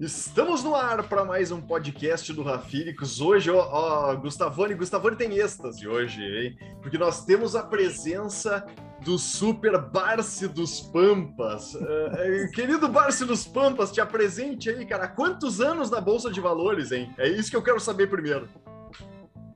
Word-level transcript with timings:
Estamos 0.00 0.64
no 0.64 0.74
ar 0.74 1.06
para 1.06 1.26
mais 1.26 1.50
um 1.50 1.60
podcast 1.60 2.32
do 2.32 2.42
Rafíricos. 2.42 3.20
Hoje, 3.20 3.50
ó, 3.50 3.58
ó, 3.70 4.16
Gustavone, 4.16 4.74
Gustavone 4.74 5.14
tem 5.14 5.36
êxtase 5.36 5.86
hoje, 5.86 6.22
hein? 6.22 6.56
Porque 6.80 6.96
nós 6.96 7.26
temos 7.26 7.54
a 7.54 7.62
presença 7.62 8.64
do 9.04 9.18
Super 9.18 9.78
Barce 9.78 10.48
dos 10.48 10.80
Pampas. 10.80 11.74
Uh, 11.74 12.50
querido 12.54 12.88
Barce 12.88 13.26
dos 13.26 13.46
Pampas, 13.46 13.92
te 13.92 14.00
apresente 14.00 14.70
aí, 14.70 14.86
cara. 14.86 15.06
Quantos 15.06 15.60
anos 15.60 15.90
na 15.90 16.00
Bolsa 16.00 16.30
de 16.30 16.40
Valores, 16.40 16.92
hein? 16.92 17.14
É 17.18 17.28
isso 17.28 17.50
que 17.50 17.56
eu 17.56 17.62
quero 17.62 17.78
saber 17.78 18.08
primeiro. 18.08 18.48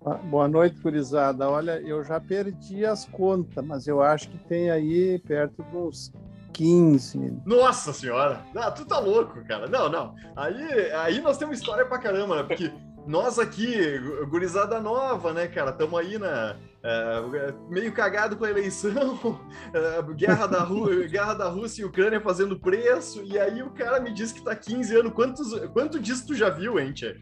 Ah, 0.04 0.16
boa 0.16 0.46
noite, 0.46 0.78
Curizada. 0.78 1.48
Olha, 1.48 1.80
eu 1.80 2.04
já 2.04 2.20
perdi 2.20 2.84
as 2.84 3.06
contas, 3.06 3.64
mas 3.64 3.86
eu 3.86 4.02
acho 4.02 4.28
que 4.28 4.36
tem 4.46 4.70
aí 4.70 5.18
perto 5.20 5.62
dos 5.72 6.12
15. 6.54 7.42
Nossa 7.44 7.92
senhora! 7.92 8.44
Ah, 8.54 8.70
tu 8.70 8.86
tá 8.86 8.98
louco, 8.98 9.44
cara. 9.44 9.66
Não, 9.66 9.88
não. 9.90 10.14
Aí, 10.36 10.92
aí 10.92 11.20
nós 11.20 11.36
temos 11.36 11.58
história 11.58 11.84
pra 11.84 11.98
caramba, 11.98 12.36
né? 12.36 12.42
Porque 12.44 12.72
nós 13.06 13.38
aqui, 13.38 13.98
gurizada 14.30 14.80
nova, 14.80 15.32
né, 15.32 15.46
cara, 15.46 15.70
estamos 15.70 15.98
aí 15.98 16.18
na. 16.18 16.56
É, 16.86 17.54
meio 17.70 17.92
cagado 17.92 18.36
com 18.36 18.44
a 18.44 18.50
eleição, 18.50 19.40
é, 19.72 20.02
guerra, 20.14 20.46
da 20.46 20.62
Rú 20.62 20.86
guerra 21.08 21.32
da 21.32 21.48
Rússia 21.48 21.80
e 21.80 21.84
Ucrânia 21.86 22.20
fazendo 22.20 22.60
preço, 22.60 23.22
e 23.24 23.38
aí 23.38 23.62
o 23.62 23.70
cara 23.70 24.00
me 24.00 24.12
diz 24.12 24.32
que 24.32 24.44
tá 24.44 24.54
15 24.54 24.96
anos. 24.96 25.12
Quantos, 25.12 25.58
quanto 25.70 25.98
disso 25.98 26.26
tu 26.26 26.34
já 26.34 26.50
viu, 26.50 26.78
hein, 26.78 26.92
Tchê? 26.92 27.16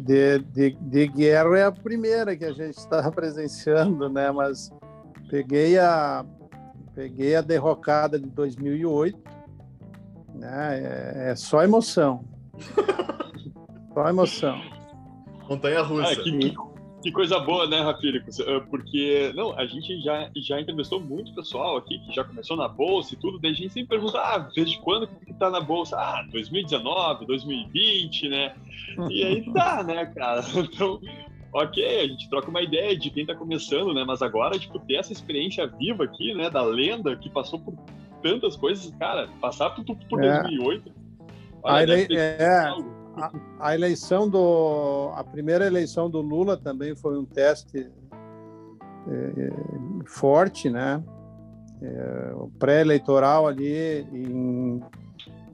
De, 0.00 0.40
de, 0.40 0.70
de 0.72 1.06
guerra 1.06 1.56
é 1.56 1.64
a 1.64 1.70
primeira 1.70 2.36
que 2.36 2.44
a 2.44 2.52
gente 2.52 2.76
está 2.76 3.08
presenciando, 3.12 4.08
né? 4.08 4.32
Mas 4.32 4.72
peguei 5.30 5.78
a, 5.78 6.24
Peguei 6.98 7.36
a 7.36 7.40
derrocada 7.40 8.18
de 8.18 8.26
2008, 8.26 9.16
né? 10.34 10.80
É, 10.80 11.30
é 11.30 11.36
só 11.36 11.62
emoção. 11.62 12.24
só 13.94 14.08
emoção. 14.08 14.60
Montanha 15.48 15.80
russa. 15.82 16.10
Ah, 16.10 16.16
que, 16.16 16.56
que, 17.00 17.12
coisa 17.12 17.38
boa, 17.38 17.68
né, 17.68 17.82
Rafíricos? 17.82 18.40
Ah, 18.40 18.66
porque, 18.68 19.32
não, 19.36 19.56
a 19.56 19.64
gente 19.64 20.00
já, 20.00 20.28
já 20.34 20.60
entrevistou 20.60 20.98
muito 20.98 21.32
pessoal 21.36 21.76
aqui 21.76 22.00
que 22.00 22.12
já 22.12 22.24
começou 22.24 22.56
na 22.56 22.66
bolsa 22.66 23.14
e 23.14 23.16
tudo, 23.16 23.38
daí 23.38 23.52
a 23.52 23.54
gente 23.54 23.72
sempre 23.72 23.90
pergunta, 23.90 24.18
ah, 24.18 24.38
desde 24.52 24.76
quando 24.80 25.06
que 25.06 25.32
tá 25.34 25.48
na 25.50 25.60
bolsa? 25.60 25.96
Ah, 25.96 26.26
2019, 26.32 27.26
2020, 27.26 28.28
né? 28.28 28.56
E 29.08 29.22
aí 29.24 29.44
tá, 29.54 29.84
né, 29.84 30.04
cara? 30.06 30.44
Então, 30.52 31.00
ok, 31.52 32.00
a 32.00 32.06
gente 32.06 32.28
troca 32.28 32.48
uma 32.48 32.62
ideia 32.62 32.96
de 32.96 33.10
quem 33.10 33.24
tá 33.24 33.34
começando, 33.34 33.94
né? 33.94 34.04
Mas 34.06 34.22
agora, 34.22 34.58
tipo, 34.58 34.78
ter 34.80 34.94
essa 34.94 35.12
experiência 35.12 35.66
viva 35.66 36.04
aqui, 36.04 36.34
né? 36.34 36.50
Da 36.50 36.62
lenda 36.62 37.16
que 37.16 37.30
passou 37.30 37.58
por 37.58 37.74
tantas 38.22 38.56
coisas, 38.56 38.90
cara, 38.98 39.28
passar 39.40 39.70
por, 39.70 39.84
por 39.84 40.22
é. 40.22 40.42
2008. 40.42 40.92
Olha, 41.62 41.94
a, 41.94 41.98
ele, 41.98 42.16
é, 42.16 42.46
a, 43.16 43.32
a, 43.60 43.74
eleição 43.74 44.28
do. 44.28 45.10
A 45.14 45.24
primeira 45.24 45.66
eleição 45.66 46.10
do 46.10 46.20
Lula 46.20 46.56
também 46.56 46.94
foi 46.94 47.18
um 47.18 47.24
teste 47.24 47.90
é, 49.08 49.50
forte, 50.06 50.70
né? 50.70 51.02
É, 51.80 52.32
o 52.34 52.50
pré-eleitoral 52.58 53.46
ali 53.46 54.04
em 54.12 54.82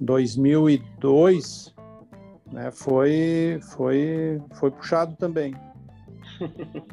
2002 0.00 1.75
né, 2.50 2.70
foi, 2.70 3.61
foi, 3.75 4.41
foi 4.55 4.70
puxado 4.70 5.17
também. 5.17 5.55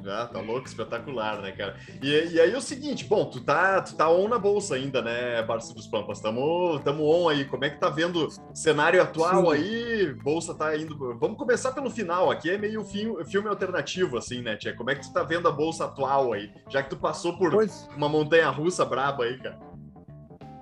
Já, 0.03 0.25
tá 0.31 0.39
louco, 0.39 0.67
espetacular, 0.67 1.41
né, 1.41 1.51
cara? 1.51 1.75
E, 2.01 2.07
e 2.07 2.39
aí 2.39 2.51
é 2.51 2.57
o 2.57 2.61
seguinte, 2.61 3.05
bom, 3.05 3.25
tu 3.25 3.41
tá, 3.41 3.81
tu 3.81 3.95
tá 3.95 4.09
on 4.09 4.27
na 4.27 4.37
bolsa 4.37 4.75
ainda, 4.75 5.01
né, 5.01 5.41
Barça 5.43 5.73
dos 5.73 5.87
Pampas? 5.87 6.19
Tamo, 6.19 6.79
tamo 6.83 7.03
on 7.05 7.29
aí. 7.29 7.45
Como 7.45 7.65
é 7.65 7.69
que 7.69 7.79
tá 7.79 7.89
vendo 7.89 8.27
o 8.27 8.55
cenário 8.55 9.01
atual 9.01 9.47
Sim. 9.47 9.51
aí? 9.51 10.13
Bolsa 10.23 10.53
tá 10.53 10.75
indo. 10.75 10.95
Vamos 11.19 11.37
começar 11.37 11.71
pelo 11.71 11.89
final. 11.89 12.29
Aqui 12.29 12.49
é 12.49 12.57
meio 12.57 12.83
filme, 12.83 13.23
filme 13.25 13.49
alternativo, 13.49 14.17
assim, 14.17 14.41
né, 14.41 14.55
Tia? 14.55 14.75
Como 14.75 14.89
é 14.89 14.95
que 14.95 15.01
tu 15.01 15.13
tá 15.13 15.23
vendo 15.23 15.47
a 15.47 15.51
bolsa 15.51 15.85
atual 15.85 16.33
aí? 16.33 16.51
Já 16.69 16.83
que 16.83 16.89
tu 16.89 16.97
passou 16.97 17.37
por 17.37 17.51
pois... 17.51 17.87
uma 17.95 18.09
montanha 18.09 18.49
russa 18.49 18.85
braba 18.85 19.23
aí, 19.23 19.37
cara. 19.37 19.71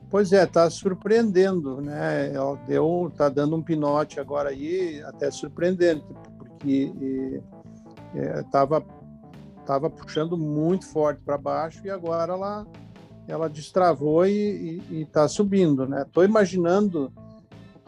Pois 0.10 0.34
é, 0.34 0.44
tá 0.46 0.68
surpreendendo, 0.70 1.80
né? 1.82 2.34
Deu, 2.66 3.12
tá 3.16 3.30
dando 3.30 3.56
um 3.56 3.62
pinote 3.62 4.20
agora 4.20 4.50
aí, 4.50 5.04
até 5.04 5.30
surpreendente, 5.30 6.04
porque 6.36 6.92
estava 8.16 8.78
é, 8.78 9.66
tava 9.66 9.90
puxando 9.90 10.38
muito 10.38 10.88
forte 10.88 11.22
para 11.24 11.38
baixo 11.38 11.86
e 11.86 11.90
agora 11.90 12.34
ela 12.34 12.68
ela 13.28 13.48
destravou 13.48 14.26
e 14.26 14.82
está 14.90 15.28
subindo, 15.28 15.88
né? 15.88 16.02
Estou 16.02 16.24
imaginando 16.24 17.14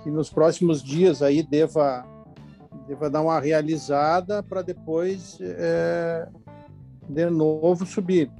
que 0.03 0.11
nos 0.11 0.29
próximos 0.29 0.83
dias 0.83 1.23
aí 1.23 1.41
deva 1.41 2.05
deva 2.87 3.09
dar 3.09 3.21
uma 3.21 3.39
realizada 3.39 4.43
para 4.43 4.61
depois 4.61 5.39
é, 5.41 6.27
de 7.09 7.29
novo 7.29 7.85
subir, 7.85 8.31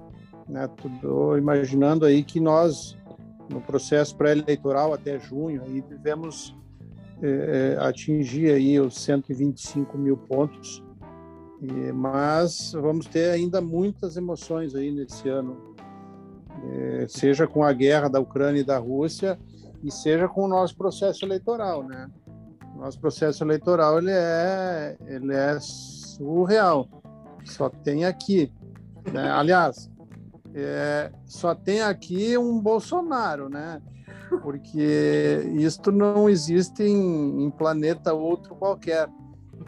né? 0.48 0.70
Estou 0.86 1.38
imaginando 1.38 2.06
aí 2.06 2.24
que 2.24 2.40
nós 2.40 2.96
no 3.50 3.60
processo 3.62 4.16
pré-eleitoral 4.16 4.94
até 4.94 5.20
junho 5.20 5.64
aí 5.64 5.82
devemos 5.82 6.56
é, 7.22 7.78
é 7.80 7.84
atingir 7.84 8.52
aí 8.52 8.80
os 8.80 8.96
125 9.02 9.98
mil 9.98 10.16
pontos 10.16 10.84
e, 11.62 11.92
mas 11.92 12.72
vamos 12.74 13.06
ter 13.06 13.30
ainda 13.30 13.62
muitas 13.62 14.18
emoções 14.18 14.74
aí 14.74 14.92
nesse 14.92 15.30
ano, 15.30 15.76
é, 16.64 17.06
seja 17.08 17.48
com 17.48 17.64
a 17.64 17.72
guerra 17.72 18.10
da 18.10 18.20
Ucrânia 18.20 18.62
e 18.62 18.66
da 18.66 18.80
Rússia 18.80 19.40
e 19.84 19.92
seja 19.92 20.28
com 20.28 20.44
o 20.44 20.48
nosso 20.48 20.76
processo 20.76 21.24
eleitoral, 21.24 21.84
né? 21.84 22.10
Nosso 22.76 23.00
processo 23.00 23.44
eleitoral 23.44 24.00
ele 24.00 24.12
é 24.12 24.98
ele 25.06 25.34
é 25.34 25.60
surreal, 25.60 26.88
só 27.46 27.70
tem 27.70 28.06
aqui, 28.06 28.52
né? 29.14 29.30
Aliás, 29.30 29.90
é, 30.54 31.12
só 31.26 31.54
tem 31.54 31.82
aqui 31.82 32.38
um 32.38 32.60
Bolsonaro, 32.60 33.50
né? 33.50 33.82
Porque 34.42 35.52
isto 35.56 35.92
não 35.92 36.30
existe 36.30 36.84
em, 36.84 37.44
em 37.44 37.52
planeta 37.52 38.14
outro 38.14 38.56
qualquer. 38.56 39.10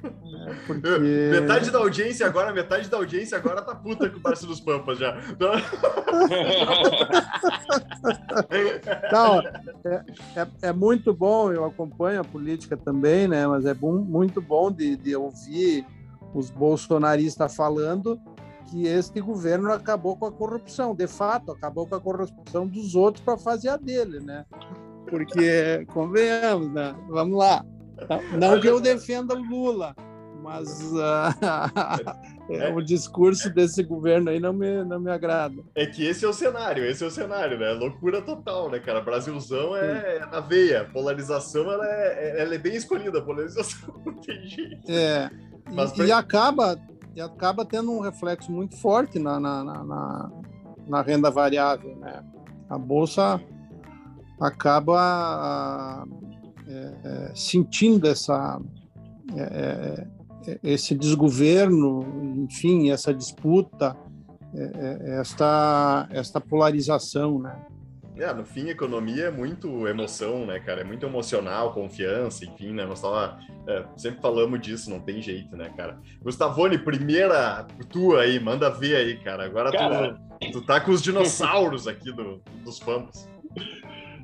É, 0.04 0.54
porque... 0.68 0.90
Metade 1.32 1.72
da 1.72 1.80
audiência 1.80 2.28
agora, 2.28 2.54
metade 2.54 2.90
da 2.90 2.98
audiência 2.98 3.38
agora 3.38 3.62
tá 3.62 3.74
puta 3.74 4.10
com 4.10 4.18
o 4.18 4.22
Barça 4.22 4.46
dos 4.46 4.60
Pampas 4.60 4.98
já. 5.00 5.16
Não, 9.12 9.40
é, 9.40 10.04
é, 10.36 10.48
é, 10.64 10.74
muito 10.74 11.14
bom, 11.14 11.52
eu 11.52 11.64
acompanho 11.66 12.22
a 12.22 12.24
política 12.24 12.76
também, 12.76 13.28
né? 13.28 13.48
Mas 13.48 13.66
é 13.66 13.74
bom, 13.74 13.94
muito 13.94 14.42
bom 14.42 14.72
de, 14.72 14.96
de 14.98 15.16
ouvir 15.16 15.86
os 16.34 16.50
bolsonaristas 16.50 17.56
falando 17.56 18.20
que 18.70 18.88
este 18.88 19.22
governo 19.22 19.72
acabou 19.72 20.18
com 20.18 20.26
a 20.26 20.32
corrupção. 20.32 20.96
De 20.96 21.08
fato, 21.08 21.52
acabou 21.52 21.86
com 21.86 21.96
a 21.96 22.02
corrupção 22.02 22.68
dos 22.68 22.96
outros 22.96 23.24
para 23.24 23.38
fazer 23.38 23.70
a 23.70 23.78
dele, 23.78 24.20
né? 24.20 24.46
Porque, 25.08 25.86
convenhamos, 25.94 26.72
né? 26.72 26.96
Vamos 27.08 27.38
lá. 27.38 27.64
Não 28.40 28.60
que 28.60 28.68
eu 28.68 28.80
defenda 28.80 29.34
o 29.36 29.42
Lula, 29.42 29.96
mas 30.44 30.92
uh, 30.92 31.34
é. 32.52 32.74
o 32.74 32.82
discurso 32.82 33.50
desse 33.50 33.82
governo 33.82 34.30
aí 34.30 34.40
não 34.40 34.52
me, 34.52 34.84
não 34.84 35.00
me 35.00 35.10
agrada. 35.10 35.64
É 35.74 35.86
que 35.86 36.06
esse 36.06 36.26
é 36.26 36.28
o 36.28 36.34
cenário, 36.34 36.86
esse 36.86 37.02
é 37.02 37.08
o 37.08 37.12
cenário, 37.12 37.58
né? 37.58 37.72
Loucura 37.72 38.22
total, 38.22 38.70
né, 38.70 38.80
cara? 38.80 39.00
Brasilzão 39.00 39.76
é, 39.76 40.18
é 40.18 40.26
na 40.26 40.42
veia, 40.42 40.84
polarização 40.92 41.72
ela 41.72 41.88
é, 41.88 42.42
ela 42.42 42.54
é 42.54 42.58
bem 42.58 42.76
escolhida, 42.76 43.22
polarização 43.22 43.96
não 44.06 44.14
tem 44.16 44.46
jeito. 44.46 44.92
É, 44.92 45.32
mas 45.72 45.92
e, 45.92 45.96
pra... 45.96 46.06
e, 46.06 46.12
acaba, 46.12 46.78
e 47.16 47.22
acaba 47.22 47.66
tendo 47.66 47.92
um 47.92 48.02
reflexo 48.02 48.52
muito 48.52 48.76
forte 48.76 49.18
na, 49.18 49.40
na, 49.40 49.64
na, 49.64 50.32
na 50.86 51.02
renda 51.02 51.32
variável, 51.32 51.96
né? 51.96 52.22
A 52.70 52.78
Bolsa 52.78 53.42
acaba 54.42 56.06
é, 56.06 56.23
é, 56.68 57.32
sentindo 57.36 58.08
essa, 58.08 58.60
é, 59.36 60.08
é, 60.48 60.60
esse 60.64 60.96
desgoverno, 60.96 62.46
enfim, 62.46 62.92
essa 62.92 63.14
disputa, 63.14 63.96
esta, 65.20 66.08
esta 66.12 66.40
polarização, 66.40 67.40
né? 67.40 67.60
É, 68.16 68.32
no 68.32 68.46
fim, 68.46 68.70
economia 68.70 69.26
é 69.26 69.32
muito 69.32 69.88
emoção, 69.88 70.46
né, 70.46 70.60
cara? 70.60 70.82
É 70.82 70.84
muito 70.84 71.04
emocional, 71.04 71.74
confiança, 71.74 72.46
enfim, 72.46 72.72
né? 72.72 72.86
Nós 72.86 73.02
tava, 73.02 73.40
é, 73.68 73.86
sempre 73.98 74.22
falamos 74.22 74.62
disso, 74.62 74.90
não 74.90 75.00
tem 75.00 75.20
jeito, 75.20 75.56
né, 75.56 75.72
cara? 75.76 75.98
Gustavone, 76.22 76.78
primeira 76.78 77.66
tua 77.90 78.22
aí, 78.22 78.40
manda 78.40 78.70
ver 78.70 78.98
aí, 78.98 79.18
cara. 79.18 79.46
Agora 79.46 79.72
cara... 79.72 80.20
Tu, 80.40 80.52
tu 80.52 80.62
tá 80.62 80.80
com 80.80 80.92
os 80.92 81.02
dinossauros 81.02 81.88
aqui 81.88 82.12
do, 82.12 82.40
dos 82.64 82.80
Pampas. 82.80 83.28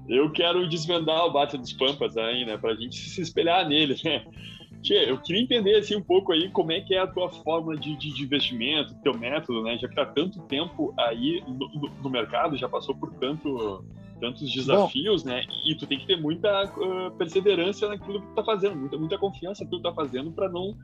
Eu 0.10 0.32
quero 0.32 0.68
desvendar 0.68 1.26
o 1.26 1.32
Bata 1.32 1.58
dos 1.58 1.72
Pampas 1.72 2.18
aí, 2.18 2.44
né? 2.44 2.58
Pra 2.58 2.74
gente 2.74 2.98
se 2.98 3.22
espelhar 3.22 3.68
nele, 3.68 3.96
né? 4.04 4.26
Tchê, 4.82 5.10
eu 5.10 5.18
queria 5.18 5.42
entender 5.42 5.76
assim 5.76 5.96
um 5.96 6.02
pouco 6.02 6.32
aí 6.32 6.50
como 6.50 6.72
é 6.72 6.80
que 6.80 6.96
é 6.96 7.00
a 7.00 7.08
tua 7.08 7.30
de, 7.78 7.96
de, 7.98 8.14
de 8.14 8.24
investimento, 8.24 8.96
teu 9.04 9.18
método, 9.18 9.62
né? 9.62 9.78
Já 9.78 9.88
que 9.88 9.96
tá 9.96 10.06
tanto 10.06 10.42
tempo 10.44 10.94
aí 10.98 11.44
no, 11.46 11.70
no, 11.70 11.90
no, 12.02 12.10
mercado, 12.10 12.58
já 12.58 12.68
passou 12.68 12.96
por 12.96 13.12
tanto 13.16 13.84
tantos 14.22 14.52
desafios, 14.52 15.24
Bom, 15.24 15.30
né? 15.30 15.44
E 15.66 15.76
tu 15.76 15.86
tem 15.86 16.00
que 16.00 16.06
ter 16.06 16.18
muita 16.18 16.66
uh, 16.66 17.12
perseverança 17.18 17.88
naquilo 17.88 18.22
que 18.22 18.28
tu 18.28 18.36
tá 18.36 18.44
fazendo, 18.44 18.76
muita, 18.76 18.98
muita 18.98 19.18
confiança 19.18 19.64
naquilo 19.64 19.82
que 19.82 19.88
tu 19.88 19.96
tá 19.96 20.02
fazendo 20.02 20.32
para 20.32 20.50
não 20.50 20.76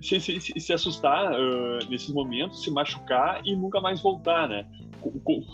se, 0.00 0.20
se, 0.20 0.40
se 0.40 0.72
assustar 0.72 1.32
uh, 1.32 1.90
nesses 1.90 2.12
momentos, 2.12 2.62
se 2.62 2.70
machucar 2.70 3.40
e 3.44 3.54
nunca 3.54 3.80
mais 3.80 4.00
voltar, 4.00 4.48
né? 4.48 4.66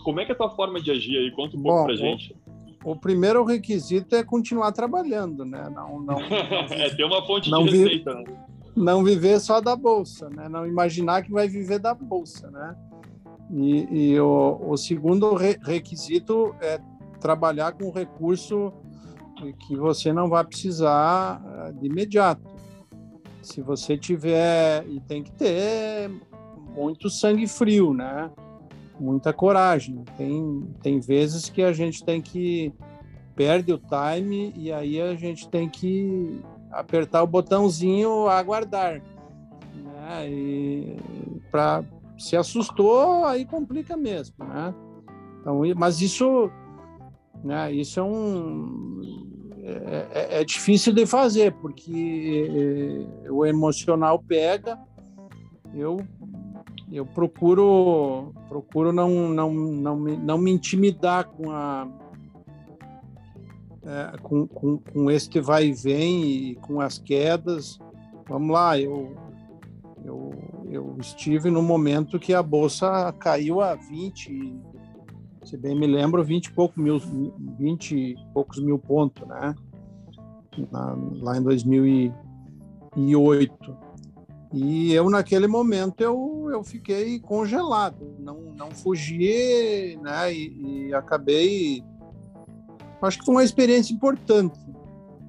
Como 0.05 0.21
é 0.21 0.25
que 0.25 0.33
é 0.33 0.35
a 0.35 0.39
tua 0.39 0.51
forma 0.51 0.81
de 0.81 0.91
agir 0.91 1.19
aí? 1.19 1.31
Conta 1.33 1.57
um 1.57 1.63
pouco 1.63 1.79
Bom, 1.79 1.85
pra 1.87 1.97
gente. 1.97 2.37
O, 2.85 2.97
primeiro 2.97 3.45
requisito 3.45 4.15
é 4.15 4.23
continuar 4.23 4.73
trabalhando, 4.73 5.45
né? 5.45 5.69
Não, 5.75 6.01
não, 6.01 6.17
não 6.21 6.77
é 6.77 6.91
ter 6.95 7.05
uma 7.05 7.25
fonte 7.27 7.51
de 7.51 7.63
receita, 7.63 8.15
vi... 8.15 8.25
né? 8.25 8.47
Não 8.77 9.05
viver 9.05 9.41
só 9.41 9.61
da 9.61 9.77
bolsa, 9.77 10.31
né? 10.31 10.49
Não 10.49 10.67
imaginar 10.67 11.23
que 11.23 11.31
vai 11.31 11.49
viver 11.49 11.79
da 11.79 11.93
bolsa, 11.95 12.51
né? 12.51 12.77
E, 13.51 14.13
e 14.13 14.21
o, 14.21 14.61
o, 14.69 14.77
segundo 14.77 15.35
re, 15.35 15.59
requisito 15.63 16.55
é 16.61 16.81
trabalhar 17.21 17.73
com 17.73 17.91
recurso 17.91 18.73
que 19.67 19.77
você 19.77 20.13
não 20.13 20.29
vai 20.29 20.45
precisar 20.45 21.43
eh, 21.45 21.73
de 21.73 21.87
imediato. 21.87 22.43
Se 23.43 23.61
você 23.63 23.97
tiver, 23.97 24.87
e 24.87 25.01
tem 25.01 25.23
que 25.23 25.33
ter 25.33 26.11
muito 26.77 27.09
sangue 27.09 27.47
frio, 27.47 27.95
né? 27.95 28.31
Muita 29.01 29.33
coragem. 29.33 30.05
Tem, 30.17 30.69
tem 30.83 31.01
vezes 31.01 31.49
que 31.49 31.63
a 31.63 31.73
gente 31.73 32.05
tem 32.05 32.21
que 32.21 32.73
perde 33.35 33.73
o 33.73 33.79
time 33.79 34.53
e 34.55 34.71
aí 34.71 35.01
a 35.01 35.15
gente 35.15 35.49
tem 35.49 35.69
que 35.69 36.43
apertar 36.71 37.23
o 37.23 37.27
botãozinho 37.27 38.29
aguardar, 38.29 39.03
né? 39.75 40.29
E 40.29 40.97
para 41.51 41.83
se 42.19 42.37
assustou 42.37 43.25
aí 43.25 43.47
complica 43.47 43.97
mesmo, 43.97 44.45
né? 44.45 44.75
Então, 45.41 45.63
mas 45.75 46.03
isso 46.03 46.51
né? 47.43 47.73
Isso 47.73 47.99
é 47.99 48.03
um 48.03 49.01
é, 49.63 50.07
é, 50.13 50.41
é 50.41 50.45
difícil 50.45 50.93
de 50.93 51.07
fazer 51.07 51.53
porque 51.55 53.07
é, 53.25 53.31
o 53.31 53.45
emocional 53.45 54.19
pega. 54.19 54.79
Eu 55.75 56.01
eu 56.93 57.07
procuro 57.07 58.33
procuro 58.49 58.93
não 58.93 59.29
não 59.29 59.53
não 59.53 59.97
me, 59.97 60.17
não 60.17 60.39
me 60.39 60.51
intimidar 60.51 61.29
com 61.29 61.51
a 61.51 61.87
é, 63.83 64.13
com, 64.23 64.47
com, 64.47 64.79
com 64.79 65.11
este 65.11 65.41
vai 65.41 65.69
e 65.69 65.73
vem 65.73 66.23
e 66.23 66.55
com 66.57 66.81
as 66.81 66.99
quedas. 66.99 67.79
Vamos 68.29 68.51
lá, 68.51 68.79
eu, 68.79 69.17
eu, 70.05 70.31
eu 70.69 70.97
estive 71.01 71.51
no 71.51 71.63
momento 71.63 72.19
que 72.19 72.35
a 72.35 72.43
bolsa 72.43 73.11
caiu 73.19 73.61
a 73.61 73.75
20, 73.75 74.61
se 75.45 75.57
bem 75.57 75.75
me 75.75 75.87
lembro, 75.87 76.23
20 76.23 76.47
e, 76.47 76.53
pouco 76.53 76.79
mil, 76.79 76.99
20 77.59 77.97
e 77.97 78.15
poucos 78.35 78.63
mil 78.63 78.79
pontos, 78.79 79.27
né? 79.27 79.55
Na, 80.71 80.95
lá 81.23 81.39
em 81.39 81.43
2008. 81.43 83.77
E 84.53 84.93
eu, 84.93 85.09
naquele 85.09 85.47
momento, 85.47 86.03
eu, 86.03 86.40
eu 86.51 86.63
fiquei 86.65 87.19
congelado, 87.19 88.15
não, 88.19 88.41
não 88.57 88.71
fugi, 88.71 89.99
né? 90.03 90.33
E, 90.33 90.89
e 90.89 90.95
acabei. 90.95 91.83
Acho 93.01 93.19
que 93.19 93.25
foi 93.25 93.35
uma 93.35 93.45
experiência 93.45 93.95
importante, 93.95 94.59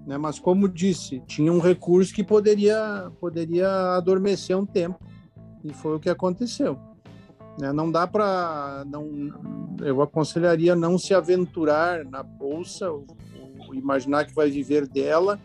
né? 0.06 0.18
Mas, 0.18 0.40
como 0.40 0.68
disse, 0.68 1.22
tinha 1.22 1.52
um 1.52 1.60
recurso 1.60 2.14
que 2.14 2.24
poderia, 2.24 3.12
poderia 3.20 3.96
adormecer 3.96 4.58
um 4.58 4.66
tempo, 4.66 5.00
e 5.64 5.74
foi 5.74 5.96
o 5.96 6.00
que 6.00 6.10
aconteceu. 6.10 6.78
Né? 7.60 7.72
Não 7.72 7.92
dá 7.92 8.08
para. 8.08 8.84
não 8.88 9.78
Eu 9.82 10.02
aconselharia 10.02 10.76
não 10.76 10.98
se 10.98 11.14
aventurar 11.14 12.04
na 12.06 12.24
bolsa, 12.24 12.90
ou, 12.90 13.06
ou 13.68 13.76
imaginar 13.76 14.26
que 14.26 14.34
vai 14.34 14.50
viver 14.50 14.88
dela, 14.88 15.40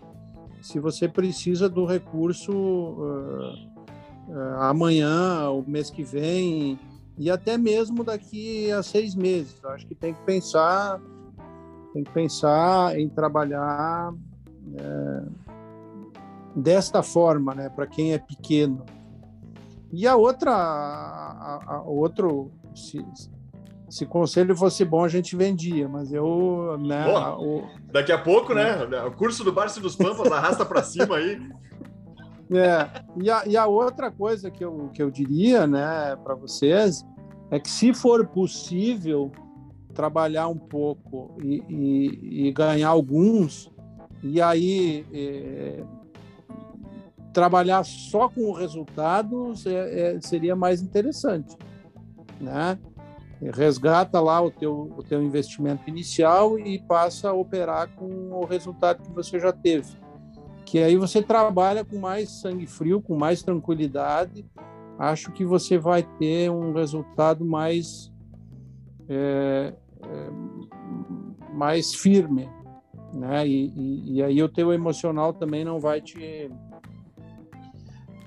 se 0.61 0.81
você 0.81 1.09
precisa 1.09 1.69
do 1.69 1.85
recurso 1.85 2.53
uh, 2.53 3.76
amanhã, 4.59 5.51
o 5.51 5.65
mês 5.67 5.91
que 5.91 6.03
vem, 6.03 6.79
e 7.19 7.31
até 7.31 7.57
mesmo 7.57 8.05
daqui 8.05 8.71
a 8.71 8.83
seis 8.83 9.15
meses. 9.15 9.57
Eu 9.63 9.71
acho 9.71 9.87
que 9.87 9.95
tem 9.95 10.13
que 10.13 10.21
pensar, 10.23 11.01
tem 11.93 12.05
que 12.05 12.11
pensar 12.11 12.99
em 12.99 13.09
trabalhar 13.09 14.13
é, 14.75 15.23
desta 16.55 17.03
forma, 17.03 17.55
né? 17.55 17.69
Para 17.69 17.87
quem 17.87 18.13
é 18.13 18.19
pequeno. 18.19 18.85
E 19.93 20.07
a 20.07 20.17
outra, 20.17 20.53
a, 20.53 21.61
a, 21.67 21.83
outro, 21.83 22.51
se, 22.75 23.05
se 23.89 24.05
conselho 24.05 24.55
fosse 24.55 24.85
bom, 24.85 25.05
a 25.05 25.09
gente 25.09 25.37
vendia, 25.37 25.89
mas 25.89 26.13
eu, 26.13 26.77
né? 26.81 27.05
a, 27.15 27.39
o... 27.39 27.65
Daqui 27.93 28.13
a 28.13 28.19
pouco, 28.19 28.53
né? 28.53 28.85
O 29.07 29.13
curso 29.13 29.43
do 29.45 29.53
Barça 29.53 29.81
dos 29.81 29.97
Pampas 29.97 30.31
arrasta 30.31 30.67
para 30.67 30.83
cima 30.83 31.17
aí. 31.17 31.41
É, 32.51 33.03
e 33.21 33.31
a, 33.31 33.47
e 33.47 33.57
a 33.57 33.67
outra 33.67 34.11
coisa 34.11 34.51
que 34.51 34.65
eu, 34.65 34.91
que 34.93 35.03
eu 35.03 35.11
diria, 35.11 35.67
né, 35.67 36.17
para 36.23 36.35
vocês, 36.35 37.05
é 37.51 37.59
que 37.59 37.71
se 37.71 37.93
for 37.93 38.27
possível 38.27 39.33
trabalhar 39.95 40.49
um 40.49 40.59
pouco 40.59 41.35
e, 41.43 41.63
e, 41.69 42.49
e 42.49 42.53
ganhar 42.53 42.89
alguns, 42.89 43.73
e 44.23 44.41
aí 44.41 45.07
é, 45.13 45.83
trabalhar 47.33 47.85
só 47.85 48.29
com 48.29 48.43
o 48.43 48.53
resultado 48.53 49.53
é, 49.67 50.19
seria 50.21 50.55
mais 50.55 50.83
interessante, 50.83 51.57
né? 52.41 52.79
Resgata 53.53 54.19
lá 54.19 54.41
o 54.41 54.51
teu, 54.51 54.91
o 54.97 55.03
teu 55.03 55.23
investimento 55.23 55.89
inicial 55.89 56.59
e 56.59 56.79
passa 56.79 57.29
a 57.29 57.35
operar 57.35 57.89
com 57.95 58.07
o 58.33 58.47
resultado 58.47 59.03
que 59.03 59.13
você 59.13 59.39
já 59.39 59.53
teve. 59.53 59.89
Que 60.67 60.81
aí 60.81 60.97
você 60.97 61.23
trabalha 61.23 61.85
com 61.85 61.97
mais 61.99 62.29
sangue 62.29 62.67
frio, 62.67 63.01
com 63.01 63.17
mais 63.17 63.43
tranquilidade. 63.43 64.45
Acho 64.99 65.31
que 65.31 65.45
você 65.45 65.79
vai 65.79 66.03
ter 66.03 66.51
um 66.51 66.73
resultado 66.73 67.45
mais 67.45 68.13
é, 69.09 69.73
é, 70.03 70.31
mais 71.55 71.95
firme, 71.95 72.49
né? 73.15 73.47
E, 73.47 73.69
e, 73.77 74.15
e 74.15 74.23
aí 74.23 74.43
o 74.43 74.49
teu 74.49 74.73
emocional 74.73 75.33
também 75.33 75.65
não 75.65 75.79
vai 75.79 76.01
te 76.01 76.51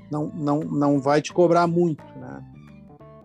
não, 0.09 0.27
não, 0.27 0.59
não 0.61 0.99
vai 0.99 1.21
te 1.21 1.31
cobrar 1.31 1.67
muito? 1.67 2.03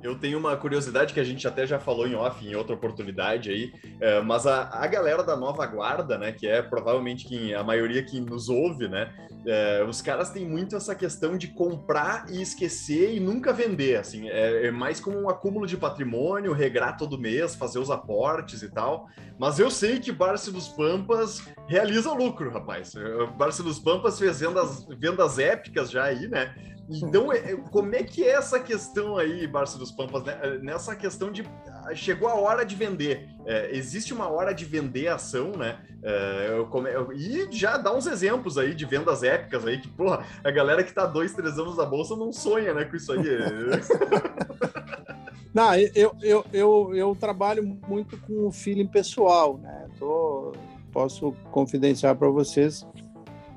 Eu 0.04 0.14
tenho 0.14 0.38
uma 0.38 0.54
curiosidade 0.54 1.14
que 1.14 1.18
a 1.18 1.24
gente 1.24 1.48
até 1.48 1.66
já 1.66 1.80
falou 1.80 2.06
em 2.06 2.14
off 2.14 2.46
em 2.46 2.54
outra 2.54 2.74
oportunidade 2.74 3.50
aí, 3.50 3.72
é, 3.98 4.20
mas 4.20 4.46
a, 4.46 4.68
a 4.70 4.86
galera 4.86 5.22
da 5.22 5.34
nova 5.34 5.64
guarda, 5.64 6.18
né, 6.18 6.30
que 6.30 6.46
é 6.46 6.60
provavelmente 6.60 7.26
quem, 7.26 7.54
a 7.54 7.64
maioria 7.64 8.02
que 8.02 8.20
nos 8.20 8.50
ouve, 8.50 8.86
né, 8.86 9.10
é, 9.46 9.82
os 9.82 10.02
caras 10.02 10.28
têm 10.28 10.46
muito 10.46 10.76
essa 10.76 10.94
questão 10.94 11.38
de 11.38 11.48
comprar 11.48 12.26
e 12.30 12.42
esquecer 12.42 13.14
e 13.14 13.20
nunca 13.20 13.50
vender, 13.50 13.96
assim, 13.96 14.28
é, 14.28 14.66
é, 14.66 14.70
mais 14.70 15.00
como 15.00 15.18
um 15.18 15.30
acúmulo 15.30 15.66
de 15.66 15.78
patrimônio, 15.78 16.52
regrar 16.52 16.98
todo 16.98 17.18
mês, 17.18 17.54
fazer 17.54 17.78
os 17.78 17.90
aportes 17.90 18.62
e 18.62 18.68
tal. 18.68 19.08
Mas 19.38 19.58
eu 19.58 19.70
sei 19.70 19.98
que 20.00 20.12
Barça 20.12 20.52
dos 20.52 20.68
Pampas 20.68 21.42
realiza 21.66 22.12
lucro, 22.12 22.50
rapaz. 22.50 22.94
Barça 23.36 23.62
dos 23.62 23.78
Pampas 23.78 24.18
fez 24.18 24.40
vendas, 24.40 24.86
vendas 24.98 25.38
épicas 25.38 25.90
já 25.90 26.04
aí, 26.04 26.28
né? 26.28 26.54
Então, 26.88 27.32
é, 27.32 27.52
é, 27.52 27.56
como 27.70 27.94
é 27.94 28.02
que 28.02 28.24
é 28.24 28.32
essa 28.32 28.60
questão 28.60 29.16
aí, 29.16 29.46
Barça 29.46 29.78
dos 29.78 29.90
Pampas, 29.90 30.22
né? 30.22 30.38
É, 30.42 30.58
nessa 30.58 30.94
questão 30.94 31.32
de 31.32 31.42
ah, 31.66 31.94
chegou 31.94 32.28
a 32.28 32.34
hora 32.34 32.64
de 32.64 32.74
vender. 32.74 33.28
É, 33.46 33.74
existe 33.74 34.12
uma 34.12 34.28
hora 34.28 34.52
de 34.52 34.64
vender 34.64 35.08
a 35.08 35.14
ação, 35.14 35.52
né? 35.52 35.78
É, 36.02 36.64
come... 36.70 36.90
E 37.14 37.48
já 37.50 37.78
dá 37.78 37.94
uns 37.94 38.06
exemplos 38.06 38.58
aí 38.58 38.74
de 38.74 38.84
vendas 38.84 39.22
épicas 39.22 39.66
aí, 39.66 39.80
que, 39.80 39.88
porra, 39.88 40.24
a 40.42 40.50
galera 40.50 40.84
que 40.84 40.92
tá 40.92 41.06
dois, 41.06 41.32
três 41.32 41.58
anos 41.58 41.76
na 41.76 41.86
bolsa 41.86 42.14
não 42.14 42.32
sonha, 42.32 42.74
né, 42.74 42.84
com 42.84 42.96
isso 42.96 43.12
aí. 43.12 43.22
não, 45.54 45.74
eu, 45.74 46.14
eu, 46.20 46.44
eu, 46.52 46.94
eu 46.94 47.16
trabalho 47.18 47.64
muito 47.88 48.18
com 48.18 48.46
o 48.46 48.52
feeling 48.52 48.86
pessoal, 48.86 49.56
né? 49.56 49.86
Tô, 49.98 50.52
posso 50.94 51.34
confidenciar 51.50 52.14
para 52.14 52.28
vocês 52.28 52.86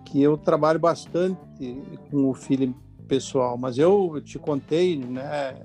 que 0.03 0.21
eu 0.21 0.35
trabalho 0.35 0.79
bastante 0.79 1.37
com 2.09 2.29
o 2.29 2.33
feeling 2.33 2.73
pessoal, 3.07 3.57
mas 3.57 3.77
eu 3.77 4.19
te 4.21 4.39
contei, 4.39 4.97
né, 4.97 5.55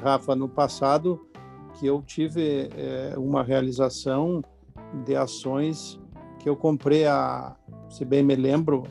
Rafa, 0.00 0.36
no 0.36 0.48
passado, 0.48 1.26
que 1.74 1.86
eu 1.86 2.02
tive 2.02 2.68
é, 2.76 3.14
uma 3.16 3.42
realização 3.42 4.42
de 5.04 5.16
ações 5.16 5.98
que 6.38 6.48
eu 6.48 6.56
comprei 6.56 7.06
a, 7.06 7.56
se 7.88 8.04
bem 8.04 8.22
me 8.22 8.36
lembro, 8.36 8.84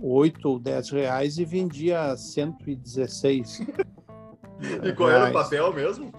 8 0.00 0.48
ou 0.48 0.58
10 0.58 0.90
reais 0.90 1.38
e 1.38 1.44
vendia 1.44 2.16
116. 2.16 3.60
e 4.82 4.92
qual 4.92 5.08
reais. 5.08 5.22
era 5.22 5.30
o 5.30 5.32
papel 5.32 5.72
mesmo? 5.72 6.12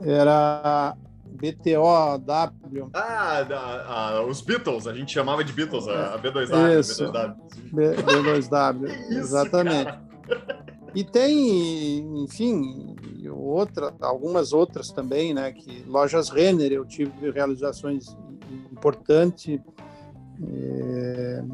Era 0.00 0.96
BTOW. 1.32 2.90
Ah, 2.94 3.42
da, 3.42 4.22
os 4.24 4.40
Beatles, 4.40 4.86
a 4.86 4.94
gente 4.94 5.12
chamava 5.12 5.42
de 5.42 5.52
Beatles, 5.52 5.88
a, 5.88 6.18
B2W. 6.18 6.80
Isso, 6.80 7.04
B2W, 7.04 7.36
B, 7.72 8.22
2 8.22 8.48
w 8.48 8.92
exatamente. 9.16 9.98
E 10.94 11.02
tem, 11.02 12.22
enfim, 12.22 12.94
outra, 13.30 13.94
algumas 14.00 14.52
outras 14.52 14.90
também, 14.90 15.32
né? 15.32 15.50
Que 15.52 15.84
lojas 15.86 16.28
Renner 16.28 16.72
eu 16.72 16.84
tive 16.84 17.30
realizações 17.30 18.16
importantes. 18.70 19.58
É, 20.42 21.44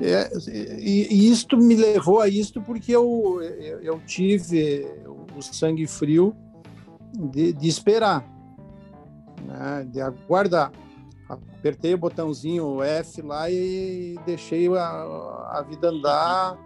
é, 0.00 0.30
e, 0.48 1.06
e 1.10 1.30
isto 1.30 1.56
me 1.56 1.76
levou 1.76 2.20
a 2.20 2.28
isto 2.28 2.62
porque 2.62 2.92
eu, 2.92 3.40
eu, 3.42 3.80
eu 3.80 4.00
tive 4.06 4.86
o 5.36 5.42
sangue 5.42 5.86
frio 5.86 6.34
de, 7.12 7.52
de 7.52 7.68
esperar, 7.68 8.24
né? 9.54 9.86
de 9.90 10.00
aguardar. 10.00 10.72
Apertei 11.28 11.94
o 11.94 11.98
botãozinho 11.98 12.82
F 12.82 13.22
lá 13.22 13.50
e 13.50 14.16
deixei 14.26 14.68
a, 14.76 14.84
a 14.84 15.64
vida 15.66 15.88
andar. 15.88 16.58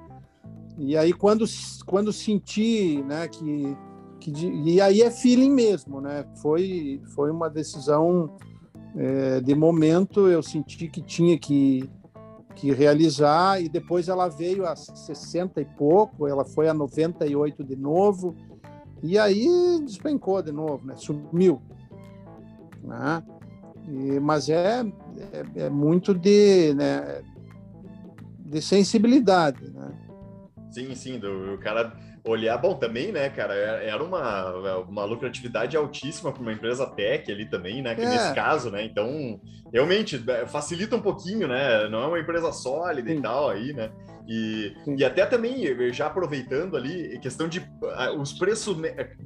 E 0.76 0.96
aí 0.96 1.12
quando 1.12 1.44
quando 1.86 2.12
senti, 2.12 3.02
né, 3.02 3.28
que, 3.28 3.76
que 4.18 4.32
e 4.46 4.80
aí 4.80 5.02
é 5.02 5.10
feeling 5.10 5.50
mesmo, 5.50 6.00
né? 6.00 6.24
Foi 6.42 7.00
foi 7.14 7.30
uma 7.30 7.48
decisão 7.48 8.36
é, 8.96 9.40
de 9.40 9.54
momento. 9.54 10.26
Eu 10.28 10.42
senti 10.42 10.88
que 10.88 11.00
tinha 11.00 11.38
que 11.38 11.88
que 12.56 12.72
realizar 12.72 13.62
e 13.62 13.68
depois 13.68 14.08
ela 14.08 14.26
veio 14.28 14.66
a 14.66 14.74
60 14.74 15.60
e 15.60 15.64
pouco, 15.64 16.26
ela 16.26 16.44
foi 16.44 16.68
a 16.68 16.74
98 16.74 17.62
de 17.62 17.76
novo 17.76 18.34
e 19.00 19.16
aí 19.16 19.46
despencou 19.84 20.42
de 20.42 20.50
novo, 20.50 20.84
né? 20.84 20.96
Sumiu, 20.96 21.62
né? 22.88 23.22
E, 23.86 24.18
mas 24.20 24.48
é, 24.48 24.84
é, 25.32 25.64
é, 25.64 25.70
muito 25.70 26.12
de, 26.14 26.74
né, 26.74 27.22
de 28.40 28.60
sensibilidade, 28.60 29.70
né? 29.70 29.90
Sim, 30.70 30.94
sim, 30.94 31.18
do, 31.18 31.54
o 31.54 31.58
cara 31.58 31.96
olhar, 32.24 32.58
bom, 32.58 32.74
também, 32.74 33.10
né, 33.10 33.30
cara, 33.30 33.54
é, 33.54 33.88
era 33.88 34.02
uma, 34.02 34.80
uma 34.82 35.04
lucratividade 35.04 35.76
altíssima 35.76 36.32
para 36.32 36.42
uma 36.42 36.52
empresa 36.52 36.86
tech 36.86 37.30
ali 37.30 37.48
também, 37.48 37.80
né, 37.80 37.94
que 37.94 38.02
é. 38.02 38.08
nesse 38.08 38.34
caso, 38.34 38.70
né, 38.70 38.84
então, 38.84 39.40
realmente, 39.72 40.22
é, 40.28 40.46
facilita 40.46 40.96
um 40.96 41.00
pouquinho, 41.00 41.48
né, 41.48 41.88
não 41.88 42.02
é 42.02 42.06
uma 42.06 42.20
empresa 42.20 42.52
sólida 42.52 43.10
sim. 43.10 43.18
e 43.18 43.22
tal 43.22 43.48
aí, 43.48 43.72
né, 43.72 43.90
e, 44.28 44.74
e 44.98 45.04
até 45.04 45.24
também, 45.24 45.64
já 45.90 46.06
aproveitando 46.06 46.76
ali, 46.76 47.18
questão 47.20 47.48
de 47.48 47.60
uh, 47.60 48.20
os 48.20 48.34
preços, 48.34 48.76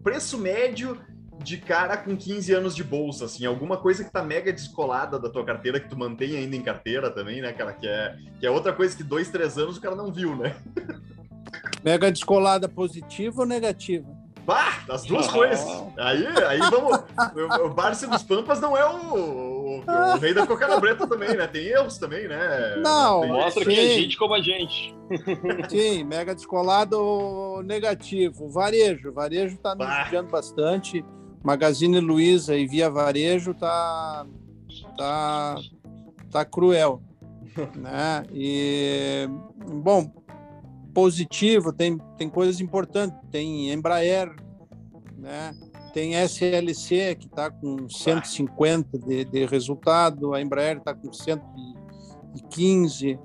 preço 0.04 0.38
médio 0.38 0.97
de 1.38 1.58
cara 1.58 1.96
com 1.96 2.16
15 2.16 2.52
anos 2.52 2.74
de 2.74 2.84
bolsa, 2.84 3.24
assim, 3.24 3.46
alguma 3.46 3.76
coisa 3.76 4.04
que 4.04 4.10
tá 4.10 4.22
mega 4.22 4.52
descolada 4.52 5.18
da 5.18 5.28
tua 5.28 5.44
carteira, 5.44 5.80
que 5.80 5.88
tu 5.88 5.98
mantém 5.98 6.36
ainda 6.36 6.54
em 6.54 6.62
carteira 6.62 7.10
também, 7.10 7.40
né, 7.40 7.52
cara, 7.52 7.72
que 7.72 7.86
é, 7.86 8.16
que 8.38 8.46
é 8.46 8.50
outra 8.50 8.72
coisa 8.72 8.96
que 8.96 9.02
dois, 9.02 9.28
três 9.28 9.58
anos 9.58 9.76
o 9.76 9.80
cara 9.80 9.96
não 9.96 10.12
viu, 10.12 10.36
né? 10.36 10.54
Mega 11.82 12.12
descolada 12.12 12.68
positiva 12.68 13.42
ou 13.42 13.46
negativa? 13.46 14.22
Bah, 14.44 14.82
as 14.88 15.04
duas 15.04 15.28
ah. 15.28 15.32
coisas. 15.32 15.68
Aí, 15.96 16.26
aí 16.26 16.58
vamos. 16.58 16.98
O 17.64 17.68
Barça 17.68 18.08
dos 18.08 18.22
Pampas 18.22 18.60
não 18.60 18.76
é 18.76 18.84
o, 18.84 19.14
o, 19.14 19.84
o, 19.84 20.18
rei 20.18 20.34
da 20.34 20.46
coca 20.46 20.80
breta 20.80 21.06
também, 21.06 21.36
né? 21.36 21.46
Tem 21.46 21.64
erros 21.66 21.96
também, 21.96 22.26
né? 22.26 22.76
Não, 22.82 23.20
Tem 23.20 23.32
mostra 23.32 23.64
sim. 23.64 23.70
que 23.70 23.78
é 23.78 23.88
gente 23.94 24.16
como 24.16 24.34
a 24.34 24.40
gente. 24.40 24.94
Sim, 25.68 26.04
mega 26.04 26.34
descolado 26.34 27.62
negativo. 27.64 28.48
Varejo, 28.48 29.12
varejo 29.12 29.56
tá 29.58 29.76
me 29.76 29.84
ajudando 29.84 30.30
bastante. 30.30 31.04
Magazine 31.42 32.00
Luiza 32.00 32.56
e 32.56 32.66
Via 32.66 32.90
Varejo 32.90 33.54
tá 33.54 34.26
tá 34.96 35.56
tá 36.30 36.44
cruel, 36.44 37.02
né? 37.76 38.25
E 38.32 39.28
bom, 39.82 40.11
positivo, 40.94 41.72
tem, 41.72 41.99
tem 42.16 42.28
coisas 42.28 42.61
importantes, 42.61 43.18
tem 43.30 43.72
Embraer, 43.72 44.34
né? 45.16 45.54
tem 45.92 46.14
SLC 46.14 47.14
que 47.14 47.26
está 47.26 47.50
com 47.50 47.88
150 47.88 48.99
de, 48.99 49.25
de 49.25 49.44
resultado, 49.44 50.34
a 50.34 50.40
Embraer 50.40 50.78
está 50.78 50.94
com 50.94 51.12
115. 51.12 53.18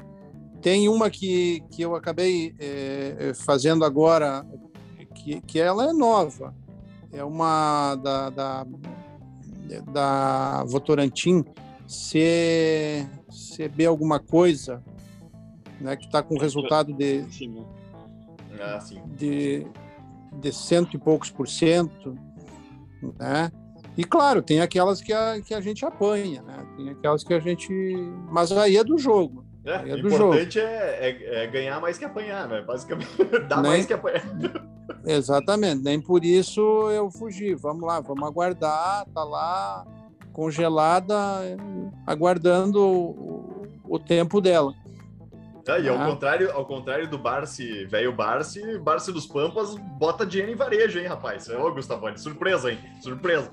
Tem 0.61 0.89
uma 0.89 1.09
que, 1.09 1.63
que 1.71 1.81
eu 1.81 1.95
acabei 1.95 2.53
é, 2.59 3.31
fazendo 3.45 3.85
agora, 3.85 4.45
que, 5.15 5.39
que 5.41 5.59
ela 5.59 5.89
é 5.89 5.93
nova, 5.93 6.53
é 7.17 7.23
uma 7.23 7.95
da, 7.95 8.29
da, 8.29 8.65
da 9.91 10.63
Votorantim, 10.65 11.43
CB 11.87 13.85
alguma 13.85 14.19
coisa, 14.19 14.83
né, 15.79 15.95
que 15.95 16.05
está 16.05 16.21
com 16.21 16.37
resultado 16.37 16.93
de, 16.93 17.23
sim. 17.31 17.65
Ah, 18.59 18.79
de, 19.17 19.65
de 20.33 20.51
cento 20.51 20.95
e 20.95 20.99
poucos 20.99 21.29
por 21.29 21.47
cento, 21.47 22.15
né? 23.19 23.51
E 23.97 24.03
claro, 24.03 24.43
tem 24.43 24.61
aquelas 24.61 25.01
que 25.01 25.11
a, 25.11 25.41
que 25.41 25.53
a 25.55 25.61
gente 25.61 25.83
apanha, 25.83 26.43
né? 26.43 26.65
Tem 26.75 26.89
aquelas 26.89 27.23
que 27.23 27.33
a 27.33 27.39
gente. 27.39 27.71
Mas 28.29 28.51
aí 28.51 28.77
é 28.77 28.83
do 28.83 28.95
jogo. 28.97 29.43
É, 29.65 29.89
é 29.89 29.95
o 29.95 30.07
importante 30.07 30.59
é, 30.59 30.63
é, 30.63 31.43
é, 31.43 31.47
ganhar 31.47 31.81
mais 31.81 31.97
que 31.97 32.05
apanhar, 32.05 32.47
né? 32.47 32.61
Basicamente, 32.61 33.09
dá 33.49 33.61
Nem... 33.61 33.71
mais 33.71 33.85
que 33.85 33.93
apanhar. 33.93 34.23
Exatamente, 35.07 35.83
nem 35.83 36.01
por 36.01 36.25
isso 36.25 36.61
eu 36.91 37.09
fugi. 37.09 37.55
Vamos 37.55 37.83
lá, 37.83 38.01
vamos 38.01 38.27
aguardar, 38.27 39.05
tá 39.13 39.23
lá 39.23 39.85
congelada, 40.33 41.15
aguardando 42.05 42.79
o, 42.79 43.67
o 43.87 43.97
tempo 43.97 44.41
dela. 44.41 44.73
É, 45.67 45.81
e 45.81 45.89
ao, 45.89 45.97
ah. 45.99 46.05
contrário, 46.05 46.51
ao 46.51 46.65
contrário 46.65 47.09
do 47.09 47.17
Barsi, 47.17 47.85
velho 47.85 48.13
Barsi, 48.13 48.77
Barsi 48.79 49.11
dos 49.11 49.25
Pampas 49.25 49.75
bota 49.97 50.25
dinheiro 50.25 50.51
em 50.51 50.55
varejo, 50.55 50.99
hein, 50.99 51.07
rapaz? 51.07 51.49
Ô, 51.49 51.73
Gustavone, 51.73 52.17
surpresa, 52.17 52.71
hein? 52.71 52.79
Surpresa. 53.01 53.51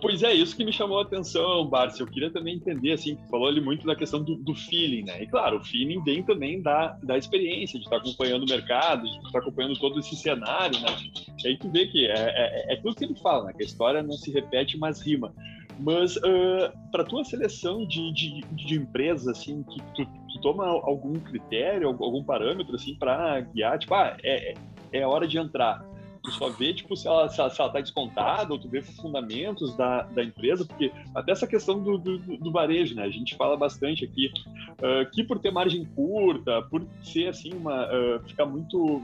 Pois 0.00 0.22
é, 0.22 0.34
isso 0.34 0.54
que 0.54 0.64
me 0.64 0.72
chamou 0.72 0.98
a 0.98 1.02
atenção, 1.02 1.66
Barsi. 1.66 2.00
Eu 2.00 2.06
queria 2.06 2.30
também 2.30 2.56
entender, 2.56 2.92
assim, 2.92 3.16
falou 3.30 3.48
ali 3.48 3.60
muito 3.60 3.86
da 3.86 3.96
questão 3.96 4.22
do, 4.22 4.36
do, 4.36 4.54
feeling, 4.54 5.04
né? 5.04 5.22
E 5.22 5.26
claro, 5.26 5.58
o 5.58 5.64
feeling 5.64 6.02
vem 6.04 6.22
também 6.22 6.60
da, 6.60 6.98
da 7.02 7.16
experiência, 7.16 7.78
de 7.78 7.84
estar 7.86 7.96
acompanhando 7.96 8.42
o 8.44 8.48
mercado, 8.48 9.02
de 9.04 9.26
estar 9.26 9.38
acompanhando 9.38 9.78
todo 9.78 9.98
esse 9.98 10.14
cenário, 10.14 10.78
né? 10.80 10.96
E 11.42 11.48
aí 11.48 11.56
tu 11.56 11.70
vê 11.70 11.86
que 11.86 12.06
é, 12.06 12.12
é, 12.14 12.74
é 12.74 12.76
tudo 12.76 12.94
que 12.94 13.04
ele 13.04 13.14
fala, 13.16 13.46
né? 13.46 13.52
Que 13.54 13.62
a 13.62 13.66
história 13.66 14.02
não 14.02 14.12
se 14.12 14.30
repete, 14.30 14.76
mas 14.76 15.00
rima. 15.00 15.32
Mas 15.78 16.16
uh, 16.16 16.72
para 16.90 17.04
tua 17.04 17.24
seleção 17.24 17.86
de, 17.86 18.12
de, 18.12 18.40
de, 18.52 18.74
empresas, 18.76 19.28
assim, 19.28 19.62
que 19.62 19.82
tu, 19.94 20.06
tu, 20.32 20.40
toma 20.40 20.66
algum 20.66 21.14
critério, 21.14 21.88
algum 21.88 22.22
parâmetro, 22.22 22.74
assim, 22.74 22.94
para 22.94 23.40
guiar, 23.40 23.78
tipo, 23.78 23.94
ah, 23.94 24.16
é, 24.22 24.54
é 24.92 25.06
hora 25.06 25.26
de 25.26 25.38
entrar. 25.38 25.84
Tu 26.26 26.32
só 26.32 26.48
vê, 26.48 26.74
tipo, 26.74 26.96
se 26.96 27.06
ela, 27.06 27.28
se 27.28 27.40
ela, 27.40 27.48
se 27.48 27.60
ela 27.60 27.70
tá 27.70 27.80
descontada, 27.80 28.52
ou 28.52 28.58
tu 28.58 28.68
vê 28.68 28.82
fundamentos 28.82 29.76
da, 29.76 30.02
da 30.02 30.24
empresa, 30.24 30.64
porque 30.66 30.90
até 31.14 31.30
essa 31.30 31.46
questão 31.46 31.80
do, 31.80 31.96
do, 31.96 32.18
do 32.18 32.50
varejo, 32.50 32.96
né? 32.96 33.04
A 33.04 33.10
gente 33.10 33.36
fala 33.36 33.56
bastante 33.56 34.04
aqui, 34.04 34.32
uh, 34.80 35.08
que 35.12 35.22
por 35.22 35.38
ter 35.38 35.52
margem 35.52 35.84
curta, 35.84 36.62
por 36.62 36.84
ser, 37.00 37.28
assim, 37.28 37.52
uma... 37.54 37.86
Uh, 37.86 38.20
ficar 38.26 38.44
muito 38.44 39.00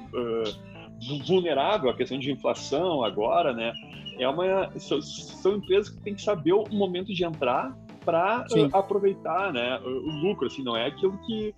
vulnerável 1.25 1.91
à 1.91 1.95
questão 1.95 2.19
de 2.19 2.33
inflação 2.33 3.05
agora, 3.05 3.53
né? 3.53 3.73
É 4.19 4.29
uma, 4.29 4.69
são, 4.81 5.01
são 5.01 5.57
empresas 5.59 5.91
que 5.91 6.03
têm 6.03 6.17
que 6.17 6.23
saber 6.23 6.53
o 6.53 6.65
momento 6.73 7.15
de 7.15 7.25
entrar 7.25 7.73
para 8.05 8.45
uh, 8.51 8.77
aproveitar 8.77 9.53
né, 9.53 9.79
o 9.79 10.11
lucro, 10.27 10.49
assim, 10.49 10.63
não 10.65 10.77
é 10.77 10.87
aquilo 10.87 11.17
que 11.19 11.55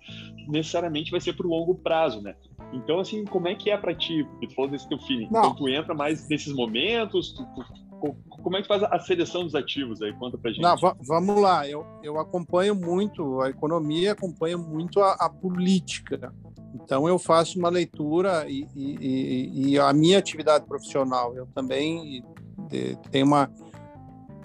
necessariamente 0.47 1.09
vai 1.09 1.19
ser 1.19 1.33
para 1.33 1.47
o 1.47 1.49
longo 1.49 1.73
prazo, 1.73 2.21
né? 2.21 2.35
Então, 2.75 2.99
assim, 2.99 3.23
como 3.23 3.47
é 3.47 3.55
que 3.55 3.71
é 3.71 3.77
para 3.77 3.95
ti? 3.95 4.27
Tu 4.41 4.53
falou 4.53 4.69
desse 4.69 4.87
teu 4.89 4.99
feeling. 4.99 5.29
Não. 5.31 5.39
Então, 5.39 5.55
tu 5.55 5.69
entra 5.69 5.93
mais 5.93 6.27
nesses 6.27 6.53
momentos, 6.53 7.31
tu, 7.31 7.45
tu, 7.55 8.15
como 8.27 8.57
é 8.57 8.61
que 8.61 8.67
faz 8.67 8.83
a 8.83 8.99
seleção 8.99 9.43
dos 9.43 9.55
ativos 9.55 10.01
aí? 10.01 10.13
Conta 10.13 10.37
pra 10.37 10.51
gente. 10.51 10.61
Não, 10.61 10.75
vamos 11.01 11.41
lá, 11.41 11.67
eu, 11.67 11.85
eu 12.03 12.19
acompanho 12.19 12.75
muito 12.75 13.41
a 13.41 13.49
economia, 13.49 14.11
acompanho 14.11 14.59
muito 14.59 14.99
a, 15.01 15.13
a 15.13 15.29
política. 15.29 16.33
Então, 16.75 17.07
eu 17.07 17.17
faço 17.17 17.57
uma 17.57 17.69
leitura 17.69 18.45
e, 18.49 18.67
e, 18.75 19.71
e, 19.71 19.79
a 19.79 19.93
minha 19.93 20.19
atividade 20.19 20.65
profissional, 20.65 21.33
eu 21.33 21.47
também 21.55 22.21
tenho 23.09 23.25
uma, 23.25 23.49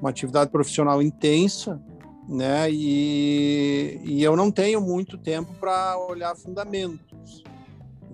uma 0.01 0.11
atividade 0.11 0.51
profissional 0.51 1.03
intensa, 1.03 1.83
né? 2.29 2.71
E, 2.71 4.01
e 4.05 4.23
eu 4.23 4.37
não 4.37 4.53
tenho 4.53 4.81
muito 4.81 5.19
tempo 5.19 5.53
para 5.55 5.99
olhar 5.99 6.37
fundamentos. 6.37 7.43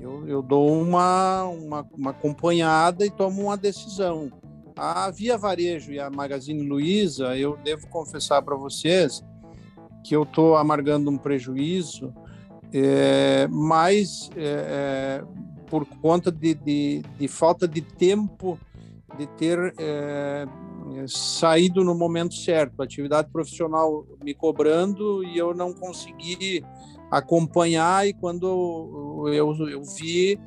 Eu, 0.00 0.28
eu 0.28 0.42
dou 0.42 0.80
uma, 0.80 1.44
uma, 1.44 1.86
uma 1.96 2.10
acompanhada 2.10 3.04
e 3.04 3.10
tomo 3.10 3.42
uma 3.42 3.56
decisão. 3.56 4.30
A 4.76 5.10
Via 5.10 5.38
Varejo 5.38 5.92
e 5.92 5.98
a 5.98 6.10
Magazine 6.10 6.62
Luiza, 6.62 7.36
eu 7.36 7.56
devo 7.64 7.86
confessar 7.88 8.42
para 8.42 8.54
vocês 8.56 9.24
que 10.04 10.14
eu 10.14 10.24
estou 10.24 10.56
amargando 10.56 11.10
um 11.10 11.16
prejuízo 11.16 12.12
é, 12.72 13.46
mas 13.48 14.30
é, 14.36 15.22
é, 15.22 15.24
por 15.68 15.86
conta 15.86 16.30
de, 16.30 16.54
de, 16.54 17.02
de, 17.18 17.28
falta 17.28 17.66
de 17.66 17.80
tempo 17.80 18.58
de 19.16 19.26
ter 19.28 19.74
é, 19.78 20.46
saído 21.06 21.84
no 21.84 21.94
momento 21.94 22.34
certo, 22.34 22.82
atividade 22.82 23.30
profissional 23.30 24.04
me 24.22 24.34
cobrando 24.34 25.24
e 25.24 25.38
eu 25.38 25.54
não 25.54 25.72
consegui 25.72 26.64
acompanhar 27.10 28.06
e 28.06 28.12
quando 28.12 29.26
eu, 29.28 29.68
eu 29.68 29.82
vi 29.82 30.38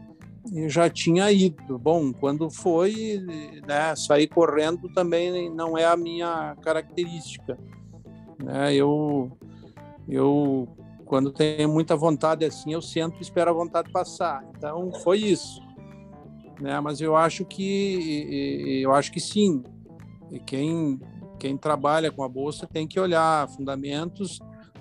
e 0.51 0.69
já 0.69 0.89
tinha 0.89 1.31
ido. 1.31 1.77
Bom, 1.77 2.11
quando 2.13 2.49
foi, 2.49 3.23
né, 3.67 3.95
sair 3.95 4.27
correndo 4.27 4.89
também 4.93 5.49
não 5.49 5.77
é 5.77 5.85
a 5.85 5.97
minha 5.97 6.55
característica. 6.61 7.57
Né? 8.43 8.73
Eu, 8.73 9.31
eu, 10.07 10.67
quando 11.05 11.31
tenho 11.31 11.69
muita 11.69 11.95
vontade 11.95 12.45
assim, 12.45 12.73
eu 12.73 12.81
sento 12.81 13.17
e 13.19 13.21
espero 13.21 13.51
a 13.51 13.53
vontade 13.53 13.91
passar. 13.91 14.43
Então, 14.57 14.91
foi 15.03 15.19
isso. 15.19 15.61
Né? 16.59 16.79
Mas 16.79 17.01
eu 17.01 17.15
acho 17.15 17.45
que, 17.45 18.81
eu 18.83 18.93
acho 18.93 19.11
que 19.11 19.19
sim. 19.19 19.63
E 20.31 20.39
quem, 20.39 20.99
quem 21.37 21.57
trabalha 21.57 22.11
com 22.11 22.23
a 22.23 22.29
Bolsa 22.29 22.67
tem 22.67 22.87
que 22.87 22.99
olhar 22.99 23.47
fundamentos, 23.49 24.39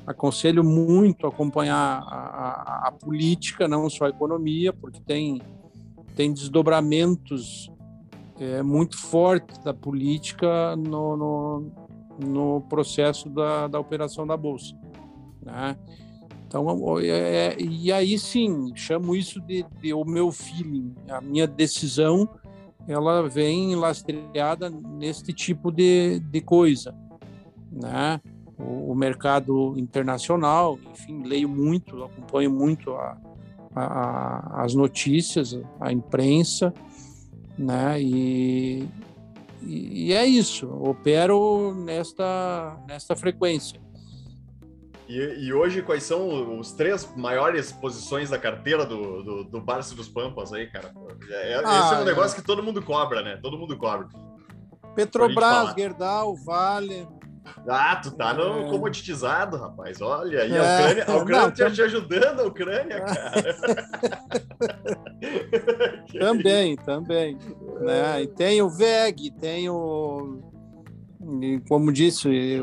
aconselho 0.08 0.64
muito 0.64 1.26
acompanhar 1.26 2.02
a, 2.02 2.86
a, 2.86 2.88
a, 2.88 2.92
política, 2.92 3.68
não 3.68 3.90
só 3.90 4.06
a 4.06 4.08
economia, 4.08 4.72
porque 4.72 5.00
tem, 5.00 5.42
tem 6.16 6.32
desdobramentos 6.32 7.70
é, 8.40 8.62
muito 8.62 8.96
fortes 8.96 9.58
da 9.58 9.74
política 9.74 10.74
no, 10.76 11.14
no, 11.14 11.72
no 12.26 12.60
processo 12.70 13.28
da, 13.28 13.68
da 13.68 13.78
operação 13.78 14.26
da 14.26 14.34
Bolsa. 14.34 14.74
Né? 15.42 15.76
Então, 16.46 16.98
é, 17.00 17.08
é, 17.08 17.56
e 17.60 17.92
aí 17.92 18.18
sim, 18.18 18.72
chamo 18.74 19.14
isso 19.14 19.38
de, 19.42 19.62
de, 19.82 19.92
o 19.92 20.06
meu 20.06 20.32
feeling, 20.32 20.94
a 21.10 21.20
minha 21.20 21.46
decisão, 21.46 22.26
ela 22.88 23.28
vem 23.28 23.76
lastreada 23.76 24.70
neste 24.70 25.34
tipo 25.34 25.70
de, 25.70 26.18
de 26.20 26.40
coisa, 26.40 26.96
né? 27.70 28.18
O, 28.58 28.94
mercado 28.94 29.74
internacional, 29.78 30.78
enfim, 30.92 31.22
leio 31.22 31.48
muito, 31.48 32.02
acompanho 32.02 32.50
muito 32.50 32.92
a, 32.92 33.16
a, 33.74 34.62
as 34.64 34.74
notícias, 34.74 35.58
a 35.80 35.92
imprensa, 35.92 36.74
né? 37.56 38.00
E, 38.02 38.88
e 39.62 40.12
é 40.12 40.26
isso, 40.26 40.68
opero 40.68 41.74
nesta, 41.74 42.76
nesta 42.88 43.14
frequência. 43.14 43.80
E, 45.08 45.46
e, 45.46 45.52
hoje, 45.54 45.80
quais 45.80 46.02
são 46.02 46.58
os 46.58 46.72
três 46.72 47.10
maiores 47.16 47.72
posições 47.72 48.28
da 48.28 48.38
carteira 48.38 48.84
do, 48.84 49.22
do, 49.22 49.44
do 49.44 49.60
Barça 49.60 49.94
dos 49.94 50.06
Pampas 50.06 50.52
aí, 50.52 50.66
cara? 50.66 50.92
É, 51.30 51.52
é 51.52 51.62
ah, 51.64 51.80
esse 51.80 51.94
é 51.94 51.98
um 51.98 52.04
negócio 52.04 52.36
é. 52.36 52.40
que 52.40 52.46
todo 52.46 52.62
mundo 52.62 52.82
cobra, 52.82 53.22
né? 53.22 53.38
Todo 53.40 53.56
mundo 53.56 53.74
cobra. 53.78 54.06
Petrobras, 54.94 55.74
Gerdau, 55.74 56.36
Vale, 56.36 57.08
ah, 57.68 57.96
tu 57.96 58.10
tá 58.12 58.34
no 58.34 58.66
é. 58.66 58.70
comoditizado, 58.70 59.56
rapaz. 59.56 60.00
Olha 60.00 60.42
aí, 60.42 60.52
a 60.52 60.56
é. 60.56 60.80
Ucrânia, 60.80 61.04
a 61.04 61.16
Ucrânia 61.16 61.42
Não, 61.42 61.50
tá 61.50 61.70
te 61.70 61.82
ajudando, 61.82 62.40
a 62.40 62.46
Ucrânia, 62.46 63.00
cara. 63.00 63.56
também, 66.18 66.76
também. 66.76 67.38
Né? 67.80 68.22
E 68.22 68.26
tem 68.26 68.62
o 68.62 68.68
VEG, 68.68 69.30
tem 69.30 69.68
o. 69.68 70.40
Como 71.68 71.92
disse, 71.92 72.60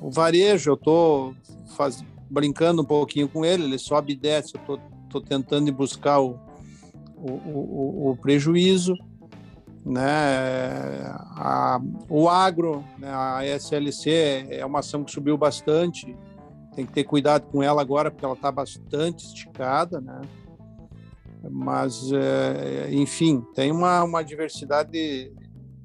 o 0.00 0.10
varejo, 0.10 0.70
eu 0.70 0.76
tô 0.76 1.34
faz, 1.76 2.02
brincando 2.30 2.82
um 2.82 2.84
pouquinho 2.84 3.28
com 3.28 3.44
ele, 3.44 3.64
ele 3.64 3.78
sobe 3.78 4.12
e 4.12 4.16
desce, 4.16 4.54
eu 4.54 4.60
tô, 4.60 4.78
tô 5.10 5.20
tentando 5.20 5.70
buscar 5.72 6.20
o, 6.20 6.38
o, 7.16 7.32
o, 7.32 8.10
o 8.10 8.16
prejuízo 8.16 8.94
né? 9.86 11.14
A, 11.36 11.80
o 12.08 12.28
agro, 12.28 12.84
né? 12.98 13.08
a 13.08 13.46
SLC 13.46 14.48
é 14.50 14.66
uma 14.66 14.80
ação 14.80 15.04
que 15.04 15.12
subiu 15.12 15.38
bastante, 15.38 16.16
tem 16.74 16.84
que 16.84 16.92
ter 16.92 17.04
cuidado 17.04 17.46
com 17.46 17.62
ela 17.62 17.80
agora 17.80 18.10
porque 18.10 18.24
ela 18.24 18.34
está 18.34 18.50
bastante 18.50 19.24
esticada, 19.24 20.00
né? 20.00 20.20
Mas, 21.48 22.10
é, 22.12 22.92
enfim, 22.92 23.40
tem 23.54 23.70
uma, 23.70 24.02
uma 24.02 24.24
diversidade 24.24 25.32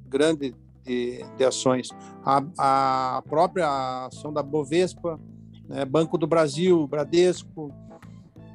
grande 0.08 0.56
de, 0.84 1.24
de 1.38 1.46
ações. 1.46 1.90
A, 2.26 2.44
a 2.58 3.22
própria 3.30 4.08
ação 4.08 4.34
da 4.34 4.42
Bovespa, 4.42 5.20
né? 5.70 5.86
Banco 5.86 6.18
do 6.18 6.26
Brasil, 6.26 6.88
Bradesco, 6.88 7.72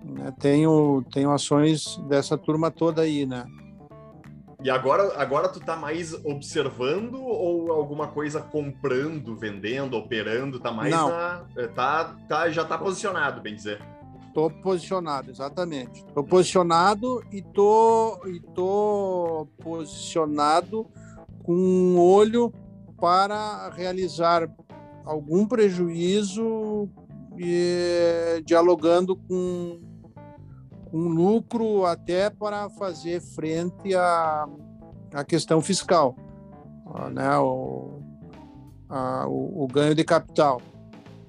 né? 0.05 0.35
tenho, 0.41 1.05
tenho 1.13 1.31
ações 1.31 1.99
dessa 2.09 2.37
turma 2.37 2.69
toda 2.69 3.03
aí, 3.03 3.25
né? 3.25 3.47
E 4.63 4.71
agora, 4.71 5.13
agora 5.21 5.49
tu 5.49 5.61
tá 5.61 5.77
mais 5.77 6.13
observando 6.25 7.23
ou 7.23 7.71
alguma 7.71 8.09
coisa 8.09 8.41
comprando, 8.41 9.37
vendendo, 9.37 9.97
operando? 9.97 10.59
Tá 10.59 10.73
mais 10.73 10.91
Não. 10.91 11.11
na. 11.11 11.45
É, 11.57 11.67
tá, 11.67 12.17
tá, 12.29 12.51
já 12.51 12.65
tá 12.65 12.79
posicionado, 12.79 13.41
bem 13.43 13.55
dizer. 13.55 13.81
Tô 14.33 14.51
posicionado, 14.51 15.31
exatamente. 15.31 16.05
Tô 16.15 16.23
posicionado 16.23 17.23
e 17.33 17.43
tô, 17.43 18.21
e 18.27 18.41
tô 18.55 19.49
posicionado 19.63 20.87
com 21.43 21.55
um 21.55 21.99
olho 21.99 22.53
para 23.01 23.71
realizar 23.71 24.49
algum 25.05 25.47
prejuízo 25.47 26.89
e, 27.39 28.43
dialogando 28.45 29.17
com 29.17 29.81
um 30.93 31.09
lucro 31.09 31.85
até 31.85 32.31
para 32.31 32.69
fazer 32.71 33.21
frente 33.21 33.95
à, 33.95 34.49
à 35.13 35.25
questão 35.25 35.61
fiscal, 35.61 36.17
né? 37.13 37.37
o, 37.39 38.01
a, 38.89 39.27
o, 39.29 39.65
o 39.65 39.67
ganho 39.67 39.95
de 39.95 40.05
capital. 40.05 40.61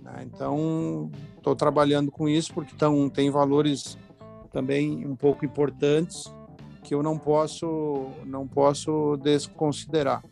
Né? 0.02 0.26
Então, 0.26 1.12
estou 1.36 1.56
trabalhando 1.56 2.12
com 2.12 2.28
isso 2.28 2.54
porque 2.54 2.76
tão, 2.76 3.10
tem 3.10 3.30
valores 3.30 3.98
também 4.52 5.06
um 5.06 5.15
pouco 5.15 5.46
importantes 5.46 6.32
que 6.84 6.96
eu 6.96 7.04
não 7.04 7.17
posso 7.17 8.08
não 8.26 8.48
posso 8.48 9.17
desconsiderar. 9.17 10.24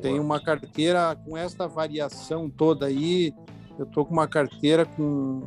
Tem 0.00 0.20
uma 0.20 0.40
carteira 0.40 1.16
com 1.16 1.36
esta 1.36 1.66
variação 1.66 2.48
toda 2.48 2.86
aí, 2.86 3.34
eu 3.76 3.84
estou 3.84 4.04
com 4.06 4.12
uma 4.12 4.28
carteira 4.28 4.86
com 4.86 5.42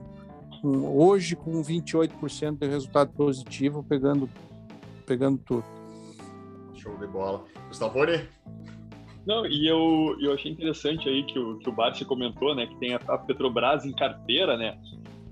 com, 0.61 0.97
hoje 0.97 1.35
com 1.35 1.61
28% 1.61 2.57
de 2.59 2.67
resultado 2.67 3.11
positivo, 3.13 3.83
pegando, 3.83 4.29
pegando 5.05 5.37
tudo. 5.39 5.63
Show 6.75 6.95
de 6.97 7.07
bola. 7.07 7.43
Gustavo 7.67 7.99
Não, 9.25 9.45
e 9.45 9.67
eu, 9.67 10.15
eu 10.19 10.33
achei 10.33 10.51
interessante 10.51 11.07
aí 11.07 11.23
que 11.23 11.37
o, 11.37 11.57
que 11.59 11.69
o 11.69 11.71
Barsi 11.71 12.05
comentou, 12.05 12.55
né, 12.55 12.67
que 12.67 12.75
tem 12.77 12.93
a, 12.93 12.99
a 13.07 13.17
Petrobras 13.17 13.85
em 13.85 13.93
carteira, 13.93 14.57
né, 14.57 14.77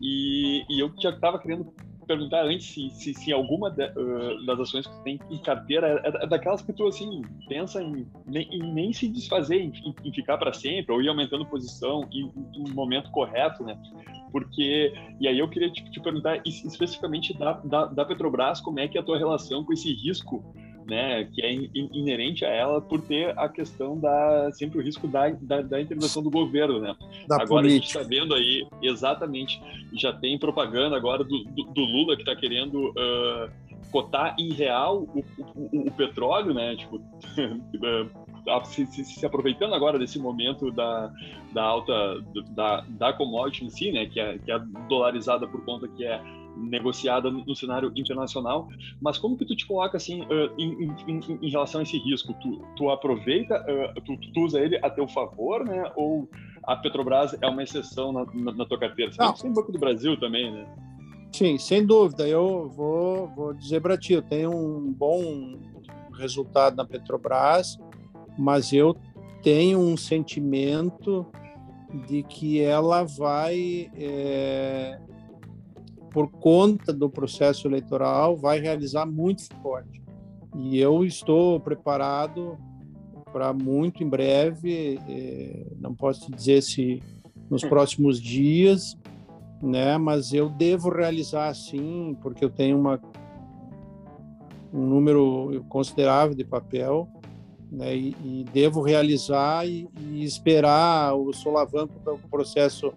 e, 0.01 0.63
e 0.69 0.79
eu 0.79 0.91
já 0.99 1.09
estava 1.09 1.39
querendo 1.39 1.73
perguntar 2.09 2.43
antes 2.43 2.65
se, 2.65 2.89
se, 2.89 3.13
se 3.13 3.31
alguma 3.31 3.69
de, 3.69 3.85
uh, 3.85 4.43
das 4.43 4.59
ações 4.59 4.87
que 4.87 5.03
tem 5.03 5.19
em 5.29 5.37
carteira 5.37 6.01
é, 6.03 6.23
é, 6.23 6.27
daquelas 6.27 6.59
que 6.59 6.73
tu, 6.73 6.87
assim, 6.87 7.21
pensa 7.47 7.83
em, 7.83 8.07
em, 8.27 8.39
em 8.51 8.73
nem 8.73 8.91
se 8.91 9.07
desfazer, 9.07 9.61
em, 9.61 9.71
em 10.03 10.11
ficar 10.11 10.39
para 10.39 10.51
sempre, 10.51 10.91
ou 10.91 11.03
ir 11.03 11.07
aumentando 11.07 11.45
posição 11.45 12.09
em, 12.11 12.31
em, 12.55 12.71
momento 12.71 13.11
correto, 13.11 13.63
né? 13.63 13.79
Porque, 14.31 14.91
e 15.19 15.27
aí 15.27 15.37
eu 15.37 15.47
queria 15.47 15.71
te, 15.71 15.83
te 15.91 15.99
perguntar 15.99 16.41
especificamente 16.45 17.37
da, 17.37 17.53
da, 17.63 17.85
da 17.85 18.05
Petrobras, 18.05 18.59
como 18.59 18.79
é 18.79 18.87
que 18.87 18.97
é 18.97 19.01
a 19.01 19.03
tua 19.03 19.17
relação 19.17 19.63
com 19.63 19.71
esse 19.71 19.93
risco 19.93 20.43
né, 20.89 21.23
que 21.25 21.41
é 21.41 21.53
inerente 21.53 22.43
a 22.43 22.49
ela 22.49 22.81
por 22.81 23.01
ter 23.01 23.37
a 23.37 23.47
questão 23.47 23.97
da 23.97 24.49
sempre 24.53 24.79
o 24.79 24.81
risco 24.81 25.07
da, 25.07 25.29
da, 25.29 25.61
da 25.61 25.81
intervenção 25.81 26.23
do 26.23 26.29
governo, 26.29 26.79
né? 26.79 26.95
Da 27.27 27.35
agora 27.35 27.63
política. 27.63 27.67
a 27.67 27.69
gente 27.69 27.87
está 27.87 28.03
vendo 28.03 28.33
aí 28.33 28.67
exatamente, 28.81 29.61
já 29.93 30.11
tem 30.11 30.37
propaganda 30.37 30.95
agora 30.95 31.23
do, 31.23 31.43
do, 31.43 31.63
do 31.63 31.81
Lula 31.81 32.15
que 32.15 32.23
está 32.23 32.35
querendo 32.35 32.89
uh, 32.89 33.49
cotar 33.91 34.35
em 34.39 34.51
real 34.51 35.03
o, 35.03 35.23
o, 35.55 35.87
o 35.87 35.91
petróleo, 35.91 36.53
né? 36.53 36.75
Tipo, 36.75 37.01
se, 38.65 38.85
se, 38.87 39.03
se, 39.03 39.25
aproveitando 39.25 39.73
agora 39.73 39.99
desse 39.99 40.19
momento 40.19 40.71
da, 40.71 41.11
da 41.51 41.63
alta 41.63 42.21
da, 42.51 42.81
da 42.87 43.13
commodity 43.13 43.65
em 43.65 43.69
si, 43.69 43.91
né? 43.91 44.05
Que 44.05 44.19
é, 44.19 44.37
que 44.37 44.51
é 44.51 44.59
dolarizada 44.87 45.47
por 45.47 45.63
conta 45.65 45.87
que 45.87 46.05
é 46.05 46.21
negociada 46.59 47.31
no 47.31 47.55
cenário 47.55 47.91
internacional, 47.95 48.67
mas 49.01 49.17
como 49.17 49.37
que 49.37 49.45
tu 49.45 49.55
te 49.55 49.65
coloca 49.65 49.97
assim 49.97 50.21
uh, 50.23 50.51
em, 50.57 50.91
em, 51.07 51.19
em, 51.41 51.49
relação 51.49 51.79
a 51.79 51.83
esse 51.83 51.97
risco? 51.97 52.33
Tu, 52.41 52.61
tu 52.75 52.89
aproveita, 52.89 53.55
uh, 53.61 54.01
tu, 54.01 54.17
tu, 54.33 54.41
usa 54.41 54.59
ele 54.59 54.77
a 54.83 54.89
teu 54.89 55.07
favor, 55.07 55.65
né? 55.65 55.91
Ou 55.95 56.29
a 56.63 56.75
Petrobras 56.75 57.37
é 57.41 57.47
uma 57.47 57.63
exceção 57.63 58.11
na, 58.11 58.25
na, 58.33 58.51
na 58.53 58.65
tua 58.65 58.77
carteira? 58.77 59.11
Você 59.11 59.41
tem 59.41 59.53
Banco 59.53 59.71
do 59.71 59.79
Brasil 59.79 60.19
também, 60.19 60.51
né? 60.51 60.67
Sim, 61.31 61.57
sem 61.57 61.85
dúvida. 61.85 62.27
Eu 62.27 62.69
vou, 62.69 63.27
vou 63.29 63.53
dizer 63.53 63.81
para 63.81 63.97
ti, 63.97 64.13
eu 64.13 64.21
tenho 64.21 64.51
um 64.51 64.91
bom 64.91 65.57
resultado 66.17 66.75
na 66.75 66.85
Petrobras, 66.85 67.79
mas 68.37 68.73
eu 68.73 68.95
tenho 69.41 69.79
um 69.79 69.95
sentimento 69.95 71.25
de 72.07 72.23
que 72.23 72.61
ela 72.61 73.03
vai 73.03 73.89
é, 73.95 74.99
por 76.11 76.29
conta 76.29 76.91
do 76.91 77.09
processo 77.09 77.67
eleitoral, 77.67 78.35
vai 78.35 78.59
realizar 78.59 79.05
muito 79.05 79.43
forte. 79.61 80.01
E 80.55 80.79
eu 80.79 81.05
estou 81.05 81.59
preparado 81.59 82.57
para 83.31 83.53
muito 83.53 84.03
em 84.03 84.09
breve, 84.09 84.99
eh, 85.07 85.67
não 85.79 85.93
posso 85.93 86.31
dizer 86.31 86.61
se 86.61 87.01
nos 87.49 87.63
hum. 87.63 87.69
próximos 87.69 88.19
dias, 88.19 88.97
né? 89.61 89.97
Mas 89.97 90.33
eu 90.33 90.49
devo 90.49 90.89
realizar 90.89 91.53
sim, 91.53 92.17
porque 92.21 92.43
eu 92.43 92.49
tenho 92.49 92.79
uma 92.79 92.99
um 94.71 94.85
número 94.85 95.65
considerável 95.67 96.35
de 96.35 96.43
papel, 96.43 97.07
né, 97.71 97.95
e, 97.95 98.15
e, 98.23 98.45
devo 98.51 98.81
realizar 98.81 99.67
e, 99.67 99.87
e, 99.99 100.23
esperar 100.23 101.13
o 101.15 101.31
solavanco 101.33 101.99
do 101.99 102.17
processo 102.29 102.93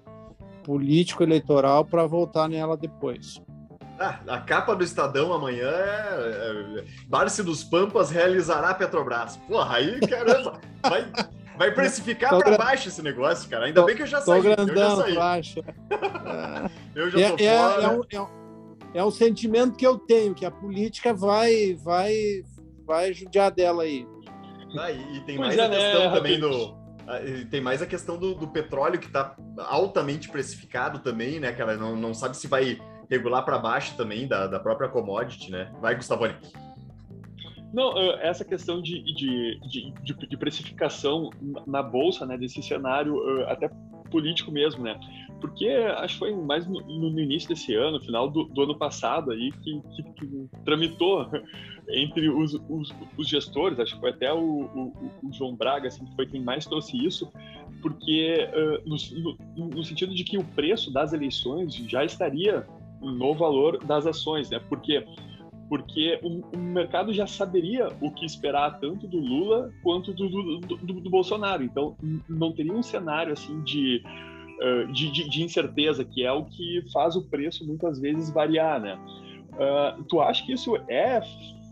político 0.62 1.22
eleitoral 1.22 1.84
para 1.84 2.06
voltar 2.06 2.48
nela 2.48 2.76
depois. 2.76 3.40
Ah, 3.98 4.18
a 4.26 4.38
capa 4.40 4.74
do 4.74 4.82
Estadão 4.82 5.32
amanhã 5.32 5.68
é, 5.68 6.80
é 6.80 6.84
Barce 7.06 7.42
dos 7.42 7.62
Pampas 7.62 8.10
realizará 8.10 8.74
Petrobras. 8.74 9.36
Porra, 9.48 9.76
aí 9.76 10.00
caramba, 10.00 10.60
vai, 10.82 11.06
vai 11.56 11.70
precificar 11.70 12.36
para 12.36 12.56
baixo 12.56 12.88
esse 12.88 13.02
negócio, 13.02 13.48
cara. 13.48 13.66
Ainda 13.66 13.80
tô, 13.80 13.86
bem 13.86 13.94
que 13.94 14.02
eu 14.02 14.06
já 14.06 14.20
saí. 14.20 14.42
Grandão, 14.42 15.06
eu 15.06 15.14
já 15.14 15.42
saí. 15.42 15.54
eu 16.96 17.10
já 17.10 17.30
tô 17.30 17.42
é, 17.42 17.46
é 17.46 17.58
fora. 17.58 17.82
É, 17.82 17.88
um, 17.88 18.02
é, 18.10 18.20
um, 18.20 18.28
é 18.94 19.04
um 19.04 19.10
sentimento 19.10 19.76
que 19.76 19.86
eu 19.86 19.96
tenho, 19.98 20.34
que 20.34 20.44
a 20.44 20.50
política 20.50 21.14
vai, 21.14 21.74
vai, 21.82 22.12
vai 22.84 23.12
judiar 23.12 23.52
dela 23.52 23.84
aí. 23.84 24.06
Ah, 24.78 24.90
e, 24.90 25.20
tem 25.20 25.36
pois 25.36 25.56
mais 25.56 25.58
é, 25.58 25.64
a 25.64 25.68
questão 25.68 26.10
né, 26.10 26.16
também 26.16 26.40
do. 26.40 26.81
Ah, 27.06 27.18
tem 27.50 27.60
mais 27.60 27.82
a 27.82 27.86
questão 27.86 28.18
do, 28.18 28.34
do 28.34 28.48
petróleo 28.48 28.98
que 28.98 29.06
está 29.06 29.36
altamente 29.58 30.28
precificado 30.28 31.00
também, 31.00 31.40
né, 31.40 31.52
cara? 31.52 31.76
Não, 31.76 31.96
não 31.96 32.14
sabe 32.14 32.36
se 32.36 32.46
vai 32.46 32.80
regular 33.10 33.44
para 33.44 33.58
baixo 33.58 33.96
também 33.96 34.26
da, 34.26 34.46
da 34.46 34.60
própria 34.60 34.88
commodity, 34.88 35.50
né? 35.50 35.72
Vai, 35.80 35.94
Gustavone. 35.94 36.34
Não, 37.72 37.98
essa 38.20 38.44
questão 38.44 38.82
de, 38.82 39.02
de, 39.02 39.60
de, 39.68 39.92
de, 40.28 40.36
precificação 40.36 41.30
na 41.66 41.82
bolsa, 41.82 42.26
né, 42.26 42.36
desse 42.36 42.62
cenário 42.62 43.16
até 43.48 43.70
político 44.12 44.52
mesmo, 44.52 44.84
né? 44.84 45.00
Porque 45.40 45.66
acho 45.68 46.14
que 46.14 46.18
foi 46.20 46.32
mais 46.32 46.68
no, 46.68 46.80
no 46.80 47.18
início 47.18 47.48
desse 47.48 47.74
ano, 47.74 48.00
final 48.00 48.30
do, 48.30 48.44
do 48.44 48.62
ano 48.62 48.78
passado 48.78 49.32
aí, 49.32 49.50
que, 49.50 49.80
que, 49.96 50.02
que 50.12 50.48
tramitou 50.64 51.28
entre 51.90 52.28
os, 52.28 52.54
os, 52.68 52.94
os, 53.18 53.28
gestores, 53.28 53.80
acho 53.80 53.94
que 53.94 54.00
foi 54.00 54.10
até 54.10 54.32
o, 54.32 54.38
o, 54.38 55.10
o, 55.24 55.32
João 55.32 55.56
Braga, 55.56 55.88
assim, 55.88 56.04
que 56.04 56.14
foi 56.14 56.26
quem 56.26 56.40
mais 56.40 56.64
trouxe 56.64 56.96
isso, 57.04 57.28
porque 57.80 58.48
uh, 58.54 58.88
no, 58.88 59.36
no, 59.56 59.68
no, 59.70 59.84
sentido 59.84 60.14
de 60.14 60.22
que 60.22 60.38
o 60.38 60.44
preço 60.44 60.92
das 60.92 61.12
eleições 61.12 61.74
já 61.74 62.04
estaria 62.04 62.64
no 63.00 63.34
valor 63.34 63.84
das 63.84 64.06
ações, 64.06 64.48
né? 64.48 64.60
Porque 64.68 65.04
porque 65.68 66.18
o, 66.22 66.40
o, 66.54 66.58
mercado 66.58 67.12
já 67.12 67.26
saberia 67.26 67.88
o 68.00 68.10
que 68.10 68.26
esperar 68.26 68.78
tanto 68.78 69.06
do 69.06 69.18
Lula 69.18 69.72
quanto 69.82 70.12
do, 70.12 70.28
do, 70.28 70.76
do, 70.76 71.00
do 71.00 71.10
Bolsonaro. 71.10 71.62
Então, 71.62 71.96
não 72.28 72.52
teria 72.52 72.72
um 72.72 72.82
cenário 72.82 73.32
assim 73.32 73.62
de, 73.62 74.02
uh, 74.60 74.92
de, 74.92 75.10
de, 75.10 75.28
de, 75.28 75.42
incerteza, 75.42 76.04
que 76.04 76.24
é 76.24 76.32
o 76.32 76.44
que 76.44 76.84
faz 76.92 77.16
o 77.16 77.22
preço 77.22 77.66
muitas 77.66 77.98
vezes 78.00 78.30
variar, 78.30 78.80
né? 78.80 78.98
Uh, 79.52 80.04
tu 80.04 80.20
acha 80.20 80.44
que 80.44 80.52
isso 80.52 80.76
é 80.88 81.20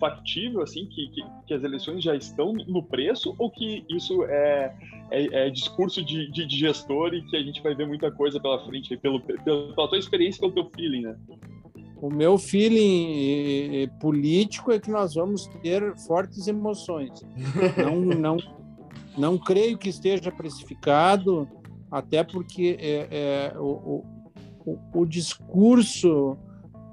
factível, 0.00 0.62
assim, 0.62 0.86
que, 0.86 1.08
que, 1.08 1.22
que, 1.46 1.54
as 1.54 1.62
eleições 1.62 2.02
já 2.02 2.16
estão 2.16 2.54
no 2.54 2.82
preço, 2.82 3.34
ou 3.38 3.50
que 3.50 3.84
isso 3.88 4.24
é, 4.24 4.74
é, 5.10 5.46
é 5.46 5.50
discurso 5.50 6.02
de, 6.02 6.30
de, 6.32 6.46
de, 6.46 6.56
gestor 6.56 7.12
e 7.12 7.22
que 7.22 7.36
a 7.36 7.42
gente 7.42 7.62
vai 7.62 7.74
ver 7.74 7.86
muita 7.86 8.10
coisa 8.10 8.40
pela 8.40 8.64
frente, 8.64 8.96
pelo, 8.96 9.20
pela 9.20 9.88
tua 9.88 9.98
experiência, 9.98 10.40
pelo 10.40 10.52
teu 10.52 10.70
feeling, 10.74 11.02
né? 11.02 11.16
O 12.00 12.08
meu 12.08 12.38
feeling 12.38 13.88
político 14.00 14.72
é 14.72 14.80
que 14.80 14.90
nós 14.90 15.14
vamos 15.14 15.46
ter 15.62 15.94
fortes 15.98 16.46
emoções. 16.46 17.10
Não, 17.76 18.00
não, 18.00 18.36
não 19.18 19.38
creio 19.38 19.76
que 19.76 19.88
esteja 19.88 20.30
precificado, 20.32 21.46
até 21.90 22.24
porque 22.24 22.76
é, 22.80 23.52
é 23.52 23.58
o, 23.58 24.04
o, 24.64 24.78
o 24.94 25.04
discurso 25.04 26.38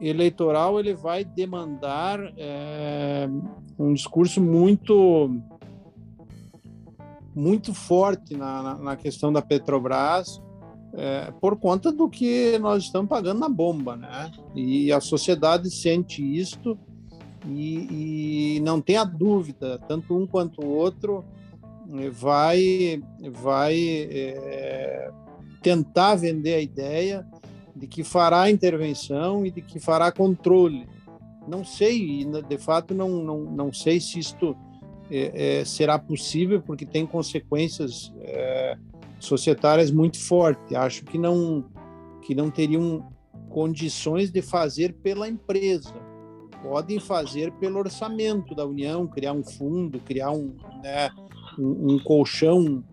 eleitoral 0.01 0.79
ele 0.79 0.93
vai 0.93 1.23
demandar 1.23 2.19
é, 2.37 3.27
um 3.77 3.93
discurso 3.93 4.41
muito 4.41 5.29
muito 7.33 7.73
forte 7.73 8.35
na, 8.35 8.63
na, 8.63 8.75
na 8.75 8.95
questão 8.95 9.31
da 9.31 9.41
Petrobras 9.41 10.41
é, 10.97 11.31
por 11.39 11.55
conta 11.57 11.91
do 11.91 12.09
que 12.09 12.57
nós 12.57 12.83
estamos 12.83 13.07
pagando 13.07 13.39
na 13.39 13.47
bomba, 13.47 13.95
né? 13.95 14.31
E 14.55 14.91
a 14.91 14.99
sociedade 14.99 15.69
sente 15.69 16.23
isto 16.23 16.77
e, 17.45 18.55
e 18.57 18.59
não 18.61 18.81
tem 18.81 18.97
a 18.97 19.03
dúvida, 19.03 19.79
tanto 19.87 20.17
um 20.17 20.25
quanto 20.25 20.61
o 20.61 20.67
outro 20.67 21.23
vai 22.11 23.01
vai 23.31 23.77
é, 23.79 25.11
tentar 25.61 26.15
vender 26.15 26.55
a 26.55 26.61
ideia 26.61 27.25
de 27.75 27.87
que 27.87 28.03
fará 28.03 28.49
intervenção 28.49 29.45
e 29.45 29.51
de 29.51 29.61
que 29.61 29.79
fará 29.79 30.11
controle. 30.11 30.87
Não 31.47 31.63
sei, 31.63 32.25
de 32.25 32.57
fato, 32.57 32.93
não, 32.93 33.07
não, 33.23 33.39
não 33.43 33.71
sei 33.71 34.01
se 34.01 34.19
isto 34.19 34.57
é, 35.09 35.59
é, 35.59 35.65
será 35.65 35.97
possível, 35.97 36.61
porque 36.61 36.85
tem 36.85 37.05
consequências 37.05 38.11
é, 38.19 38.77
societárias 39.19 39.91
muito 39.91 40.19
fortes. 40.19 40.75
Acho 40.75 41.03
que 41.05 41.17
não, 41.17 41.65
que 42.21 42.35
não 42.35 42.49
teriam 42.49 43.07
condições 43.49 44.31
de 44.31 44.41
fazer 44.41 44.93
pela 44.93 45.27
empresa. 45.27 45.93
Podem 46.61 46.99
fazer 46.99 47.51
pelo 47.53 47.79
orçamento 47.79 48.55
da 48.55 48.65
União, 48.65 49.07
criar 49.07 49.33
um 49.33 49.43
fundo, 49.43 49.99
criar 49.99 50.31
um, 50.31 50.55
né, 50.83 51.09
um, 51.57 51.93
um 51.93 51.99
colchão 51.99 52.83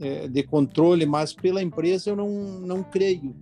é, 0.00 0.28
de 0.28 0.42
controle, 0.42 1.06
mas 1.06 1.32
pela 1.32 1.62
empresa 1.62 2.10
eu 2.10 2.16
não, 2.16 2.28
não 2.60 2.82
creio 2.82 3.34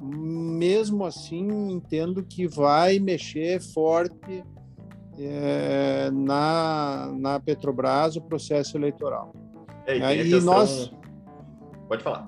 mesmo 0.00 1.04
assim 1.04 1.48
entendo 1.70 2.22
que 2.22 2.46
vai 2.46 2.98
mexer 2.98 3.60
forte 3.60 4.44
é, 5.18 6.10
na, 6.12 7.12
na 7.18 7.40
Petrobras 7.40 8.16
o 8.16 8.20
processo 8.20 8.76
eleitoral. 8.76 9.34
É, 9.86 9.98
e 9.98 10.02
aí 10.02 10.30
questão... 10.30 10.54
nós 10.54 10.92
pode 11.86 12.02
falar. 12.02 12.26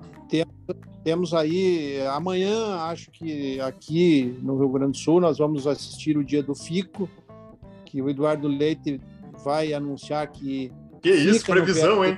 Temos, 1.03 1.33
aí 1.33 1.99
amanhã, 2.07 2.75
acho 2.81 3.09
que 3.09 3.59
aqui 3.61 4.37
no 4.41 4.57
Rio 4.57 4.69
Grande 4.69 4.91
do 4.91 4.97
Sul 4.97 5.21
nós 5.21 5.37
vamos 5.37 5.65
assistir 5.65 6.17
o 6.17 6.23
dia 6.23 6.43
do 6.43 6.53
Fico, 6.53 7.09
que 7.85 8.01
o 8.01 8.09
Eduardo 8.09 8.47
Leite 8.47 9.01
vai 9.43 9.73
anunciar 9.73 10.27
que 10.27 10.71
que 11.01 11.09
isso, 11.09 11.45
previsão, 11.45 12.03
hein? 12.03 12.17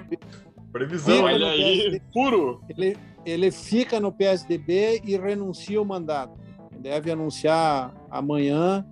Previsão, 0.72 1.24
olha 1.24 1.48
aí, 1.48 2.02
puro. 2.14 2.62
Ele, 2.70 2.98
ele 3.26 3.52
fica 3.52 4.00
no 4.00 4.12
PSDB 4.12 5.02
e 5.04 5.18
renuncia 5.18 5.82
o 5.82 5.86
mandato. 5.86 6.40
Deve 6.80 7.12
anunciar 7.12 7.94
amanhã 8.10 8.86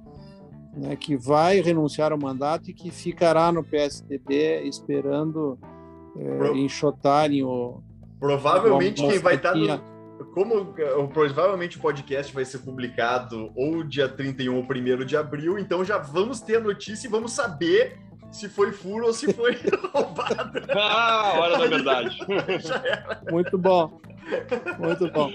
né, 0.76 0.96
que 0.96 1.16
vai 1.16 1.62
renunciar 1.62 2.12
ao 2.12 2.20
mandato 2.20 2.70
e 2.70 2.74
que 2.74 2.92
ficará 2.92 3.52
no 3.52 3.64
PSDB 3.64 4.62
esperando 4.64 5.58
é, 6.18 6.58
enxotarem 6.58 7.44
o. 7.44 7.82
Provavelmente 8.20 9.02
quem 9.02 9.20
vai 9.20 9.36
estar 9.36 9.56
no. 9.56 10.00
Como 10.34 10.76
provavelmente 11.14 11.78
o 11.78 11.82
podcast 11.82 12.34
vai 12.34 12.44
ser 12.44 12.60
publicado 12.60 13.52
ou 13.56 13.84
dia 13.84 14.10
31 14.10 14.58
ou 14.58 14.64
1 14.64 15.06
de 15.06 15.16
abril, 15.16 15.58
então 15.58 15.84
já 15.84 15.98
vamos 15.98 16.42
ter 16.42 16.58
a 16.58 16.60
notícia 16.60 17.08
e 17.08 17.10
vamos 17.10 17.32
saber 17.32 17.98
se 18.32 18.48
foi 18.48 18.72
furo 18.72 19.08
ou 19.08 19.14
se 19.14 19.34
foi 19.34 19.58
roubado. 19.94 20.60
Ah, 20.72 21.34
hora 21.40 21.58
da 21.58 21.68
verdade. 21.68 22.18
Muito 23.32 23.58
bom. 23.58 24.00
Muito 24.78 25.12
bom. 25.12 25.32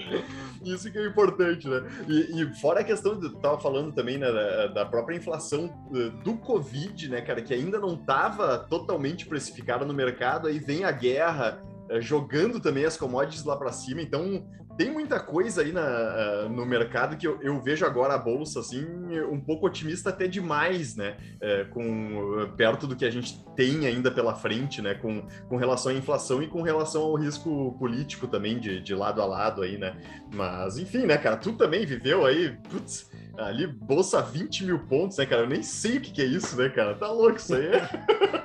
Isso 0.63 0.91
que 0.91 0.97
é 0.97 1.05
importante, 1.05 1.67
né? 1.67 1.83
E, 2.07 2.41
e 2.41 2.55
fora 2.55 2.79
a 2.79 2.83
questão 2.83 3.19
de 3.19 3.29
tava 3.41 3.59
falando 3.59 3.91
também 3.91 4.17
né, 4.17 4.31
da, 4.31 4.67
da, 4.67 4.85
própria 4.85 5.15
inflação 5.15 5.71
eh, 5.93 6.09
do 6.23 6.35
Covid, 6.37 7.09
né, 7.09 7.21
cara, 7.21 7.41
que 7.41 7.53
ainda 7.53 7.77
não 7.77 7.93
estava 7.95 8.59
totalmente 8.59 9.25
precificada 9.25 9.85
no 9.85 9.93
mercado, 9.93 10.47
aí 10.47 10.57
vem 10.57 10.85
a 10.85 10.91
guerra 10.91 11.61
eh, 11.61 11.74
jogando 11.99 12.59
também 12.59 12.85
as 12.85 12.97
commodities 12.97 13.43
lá 13.43 13.55
para 13.55 13.71
cima. 13.71 14.01
Então, 14.01 14.47
tem 14.77 14.91
muita 14.91 15.19
coisa 15.19 15.61
aí 15.61 15.71
na, 15.71 15.81
uh, 15.81 16.49
no 16.49 16.65
mercado 16.65 17.15
que 17.15 17.25
eu, 17.25 17.41
eu, 17.41 17.61
vejo 17.61 17.85
agora 17.85 18.13
a 18.13 18.17
bolsa 18.17 18.59
assim 18.59 18.85
um 19.31 19.39
pouco 19.39 19.65
otimista 19.65 20.09
até 20.09 20.27
demais, 20.27 20.95
né? 20.95 21.17
Uh, 21.35 21.69
com 21.69 22.41
uh, 22.41 22.49
perto 22.55 22.85
do 22.85 22.95
que 22.95 23.05
a 23.05 23.09
gente 23.09 23.43
tem 23.55 23.85
ainda 23.85 24.11
pela 24.11 24.35
frente, 24.35 24.81
né? 24.81 24.93
Com, 24.93 25.25
com 25.47 25.55
relação 25.55 25.91
à 25.91 25.95
inflação 25.95 26.43
e 26.43 26.47
com 26.47 26.61
relação 26.61 27.03
ao 27.03 27.15
risco 27.15 27.75
político 27.79 28.27
também 28.27 28.59
de, 28.59 28.81
de 28.81 28.93
lado 28.93 29.21
a 29.21 29.25
lado 29.25 29.61
aí, 29.61 29.77
né? 29.77 29.95
Mas 30.33 30.77
enfim, 30.77 31.05
né, 31.05 31.17
cara? 31.17 31.37
Tu 31.37 31.53
também 31.53 31.85
viveu 31.85 32.25
aí, 32.25 32.57
putz, 32.69 33.09
ali 33.37 33.67
bolsa 33.67 34.21
20 34.21 34.65
mil 34.65 34.79
pontos, 34.79 35.17
né, 35.17 35.25
cara? 35.25 35.43
Eu 35.43 35.49
nem 35.49 35.63
sei 35.63 35.97
o 35.97 36.01
que, 36.01 36.11
que 36.11 36.21
é 36.21 36.25
isso, 36.25 36.57
né, 36.57 36.69
cara? 36.69 36.95
Tá 36.95 37.09
louco 37.09 37.37
isso 37.37 37.55
aí. 37.55 37.69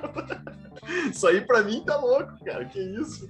isso 1.11 1.27
aí 1.27 1.41
para 1.41 1.61
mim 1.61 1.83
tá 1.85 1.97
louco, 1.97 2.43
cara. 2.45 2.63
Que 2.65 2.79
isso? 2.79 3.29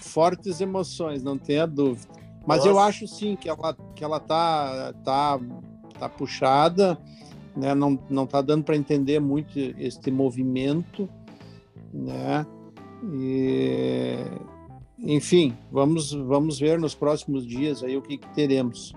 Fortes 0.00 0.60
emoções, 0.60 1.22
não 1.22 1.38
tenha 1.38 1.66
dúvida. 1.66 2.08
Mas 2.46 2.58
Nossa. 2.58 2.68
eu 2.68 2.78
acho 2.78 3.08
sim 3.08 3.36
que 3.36 3.48
ela 3.48 3.76
que 3.94 4.04
ela 4.04 4.20
tá 4.20 4.92
tá 5.04 5.40
tá 5.98 6.08
puxada, 6.08 6.98
né? 7.56 7.74
Não 7.74 7.98
não 8.08 8.26
tá 8.26 8.40
dando 8.40 8.64
para 8.64 8.76
entender 8.76 9.20
muito 9.20 9.58
este 9.58 10.10
movimento, 10.10 11.08
né? 11.92 12.46
E 13.12 14.16
enfim, 14.98 15.56
vamos 15.72 16.12
vamos 16.12 16.58
ver 16.58 16.78
nos 16.78 16.94
próximos 16.94 17.46
dias 17.46 17.82
aí 17.82 17.96
o 17.96 18.02
que, 18.02 18.18
que 18.18 18.28
teremos. 18.34 18.92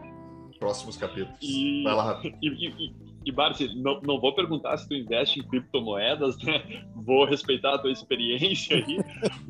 Próximos 0.59 0.97
capítulos. 0.97 1.37
E, 1.41 1.83
Vai 1.83 1.95
lá. 1.95 2.21
E, 2.41 2.47
e, 2.47 3.08
E, 3.29 3.31
Barsi, 3.31 3.75
não, 3.75 4.01
não 4.01 4.19
vou 4.19 4.33
perguntar 4.33 4.75
se 4.77 4.87
tu 4.87 4.95
investe 4.95 5.39
em 5.39 5.43
criptomoedas, 5.43 6.35
né? 6.41 6.83
Vou 6.95 7.25
respeitar 7.25 7.75
a 7.75 7.77
tua 7.77 7.91
experiência 7.91 8.77
aí, 8.77 8.97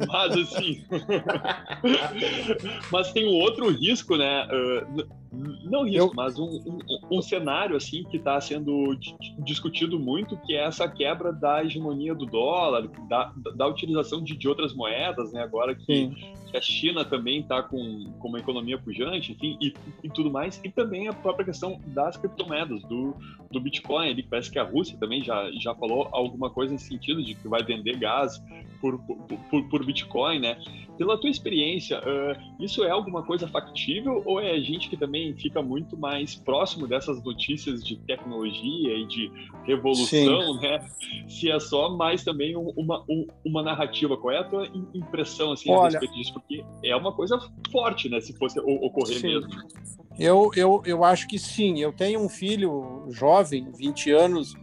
mas 0.06 0.36
assim... 0.36 0.84
mas 2.92 3.14
tem 3.14 3.26
um 3.26 3.36
outro 3.36 3.70
risco, 3.70 4.18
né? 4.18 4.46
Uh, 4.48 5.08
não 5.32 5.84
risco, 5.84 6.10
Eu... 6.10 6.14
mas 6.16 6.40
um, 6.40 6.46
um, 6.46 7.18
um, 7.18 7.22
cenário, 7.22 7.76
assim, 7.76 8.04
que 8.04 8.18
está 8.18 8.40
sendo 8.42 8.98
discutido 9.40 10.00
muito, 10.00 10.36
que 10.38 10.56
é 10.56 10.66
essa 10.66 10.88
quebra 10.88 11.32
da 11.32 11.64
hegemonia 11.64 12.16
do 12.16 12.26
dólar, 12.26 12.88
da, 13.08 13.32
da 13.56 13.68
utilização 13.68 14.24
de, 14.24 14.36
de 14.36 14.48
outras 14.48 14.74
moedas, 14.74 15.32
né? 15.32 15.44
Agora 15.44 15.76
que, 15.76 16.10
que 16.50 16.58
a 16.58 16.62
China 16.62 17.06
também 17.06 17.42
está 17.42 17.62
com, 17.62 18.12
com 18.20 18.28
uma 18.28 18.40
economia 18.40 18.78
pujante, 18.80 19.34
enfim, 19.34 19.58
e, 19.62 19.74
e 20.04 20.10
tudo 20.10 20.32
mais, 20.32 20.60
e 20.64 20.70
também 20.70 21.08
a 21.08 21.14
própria 21.14 21.46
questão 21.46 21.80
das 21.88 22.18
criptomoedas, 22.18 22.82
do, 22.84 23.16
do 23.52 23.60
Bitcoin, 23.60 24.10
ali, 24.10 24.24
parece 24.24 24.52
que 24.52 24.58
a 24.58 24.64
Rússia 24.64 24.98
também 25.00 25.24
já, 25.24 25.50
já 25.60 25.76
falou 25.76 26.10
alguma 26.12 26.50
coisa 26.50 26.74
nesse 26.74 26.88
sentido, 26.88 27.24
de 27.24 27.36
que 27.36 27.48
vai 27.48 27.64
vender 27.64 27.98
gás 27.98 28.42
por, 28.82 28.98
por, 29.50 29.64
por 29.70 29.86
Bitcoin, 29.86 30.40
né? 30.40 30.58
Pela 31.00 31.18
tua 31.18 31.30
experiência, 31.30 31.98
uh, 32.00 32.62
isso 32.62 32.84
é 32.84 32.90
alguma 32.90 33.24
coisa 33.24 33.48
factível 33.48 34.22
ou 34.26 34.42
é 34.42 34.52
a 34.52 34.60
gente 34.60 34.90
que 34.90 34.98
também 34.98 35.34
fica 35.34 35.62
muito 35.62 35.96
mais 35.96 36.36
próximo 36.36 36.86
dessas 36.86 37.24
notícias 37.24 37.82
de 37.82 37.96
tecnologia 37.96 38.94
e 38.98 39.08
de 39.08 39.32
revolução, 39.64 40.56
Sim. 40.56 40.60
né? 40.60 40.86
Se 41.26 41.50
é 41.50 41.58
só 41.58 41.96
mais 41.96 42.26
também 42.26 42.54
uma, 42.58 43.06
uma 43.46 43.64
narrativa. 43.64 44.18
Qual 44.18 44.34
é 44.34 44.40
a 44.40 44.44
tua 44.44 44.68
impressão 44.94 45.54
assim, 45.54 45.72
Olha, 45.72 45.84
a 45.84 46.02
respeito 46.02 46.14
disso? 46.16 46.34
Porque 46.34 46.66
é 46.84 46.94
uma 46.94 47.14
coisa 47.14 47.40
forte, 47.72 48.10
né? 48.10 48.20
Se 48.20 48.38
fosse 48.38 48.60
ocorrer 48.60 49.20
sim. 49.20 49.28
mesmo. 49.28 49.50
Eu, 50.20 50.52
eu, 50.54 50.84
eu 50.86 51.06
acho 51.06 51.30
que 51.30 51.40
sim. 51.40 51.80
Eu 51.80 51.94
tenho 51.94 52.20
um 52.20 52.28
filho 52.28 53.06
jovem, 53.10 53.72
20 53.72 54.12
anos, 54.12 54.54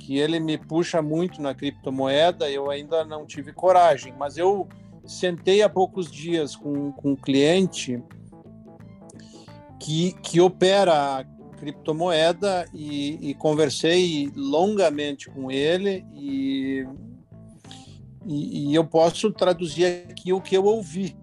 que 0.00 0.18
ele 0.18 0.40
me 0.40 0.58
puxa 0.58 1.00
muito 1.00 1.40
na 1.40 1.54
criptomoeda. 1.54 2.50
Eu 2.50 2.68
ainda 2.68 3.04
não 3.04 3.24
tive 3.24 3.52
coragem, 3.52 4.12
mas 4.18 4.36
eu 4.36 4.66
sentei 5.10 5.60
há 5.60 5.68
poucos 5.68 6.10
dias 6.10 6.54
com, 6.54 6.92
com 6.92 7.12
um 7.12 7.16
cliente 7.16 8.02
que, 9.78 10.12
que 10.22 10.40
opera 10.40 11.26
criptomoeda 11.58 12.64
e, 12.72 13.30
e 13.30 13.34
conversei 13.34 14.30
longamente 14.36 15.28
com 15.28 15.50
ele 15.50 16.06
e, 16.14 16.86
e, 18.24 18.70
e 18.70 18.74
eu 18.74 18.84
posso 18.84 19.32
traduzir 19.32 20.06
aqui 20.08 20.32
o 20.32 20.40
que 20.40 20.56
eu 20.56 20.64
ouvi 20.64 21.16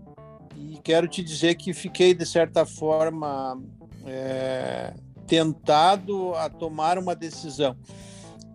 e 0.56 0.78
quero 0.84 1.08
te 1.08 1.24
dizer 1.24 1.56
que 1.56 1.74
fiquei, 1.74 2.14
de 2.14 2.26
certa 2.26 2.66
forma, 2.66 3.58
é, 4.06 4.94
tentado 5.26 6.34
a 6.36 6.50
tomar 6.50 6.98
uma 6.98 7.16
decisão, 7.16 7.76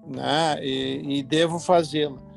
né? 0.07 0.57
E, 0.61 1.18
e 1.18 1.23
devo 1.23 1.59
fazê-la. 1.59 2.32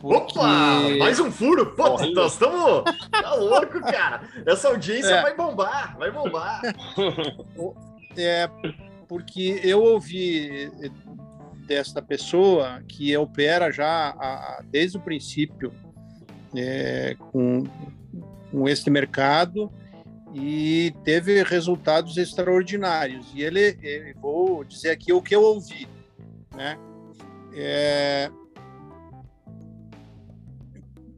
Porque... 0.00 0.38
Opa! 0.38 0.88
Mais 0.98 1.18
um 1.18 1.30
furo! 1.30 1.74
Pô, 1.74 1.98
nós 2.14 2.32
estamos. 2.32 2.84
Tá 3.10 3.34
louco, 3.34 3.80
cara! 3.80 4.22
Essa 4.46 4.68
audiência 4.68 5.14
é. 5.14 5.22
vai 5.22 5.36
bombar, 5.36 5.96
vai 5.98 6.10
bombar. 6.10 6.62
É, 8.20 8.50
porque 9.06 9.60
eu 9.62 9.80
ouvi 9.80 10.72
desta 11.68 12.02
pessoa 12.02 12.82
que 12.88 13.16
opera 13.16 13.70
já 13.70 14.08
a, 14.08 14.62
desde 14.64 14.96
o 14.96 15.00
princípio 15.00 15.72
é, 16.56 17.14
com, 17.30 17.64
com 18.50 18.68
este 18.68 18.90
mercado 18.90 19.70
e 20.34 20.92
teve 21.04 21.42
resultados 21.42 22.16
extraordinários. 22.16 23.30
E 23.34 23.42
ele, 23.42 23.78
ele 23.82 24.14
vou 24.14 24.64
dizer 24.64 24.90
aqui 24.90 25.12
o 25.12 25.22
que 25.22 25.36
eu 25.36 25.42
ouvi, 25.42 25.86
né? 26.56 26.76
É, 27.54 28.30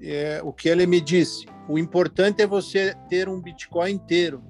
é, 0.02 0.40
o 0.42 0.52
que 0.52 0.68
ele 0.68 0.86
me 0.86 1.00
disse. 1.00 1.46
O 1.68 1.78
importante 1.78 2.42
é 2.42 2.46
você 2.46 2.94
ter 3.08 3.28
um 3.28 3.40
Bitcoin 3.40 3.92
inteiro, 3.92 4.42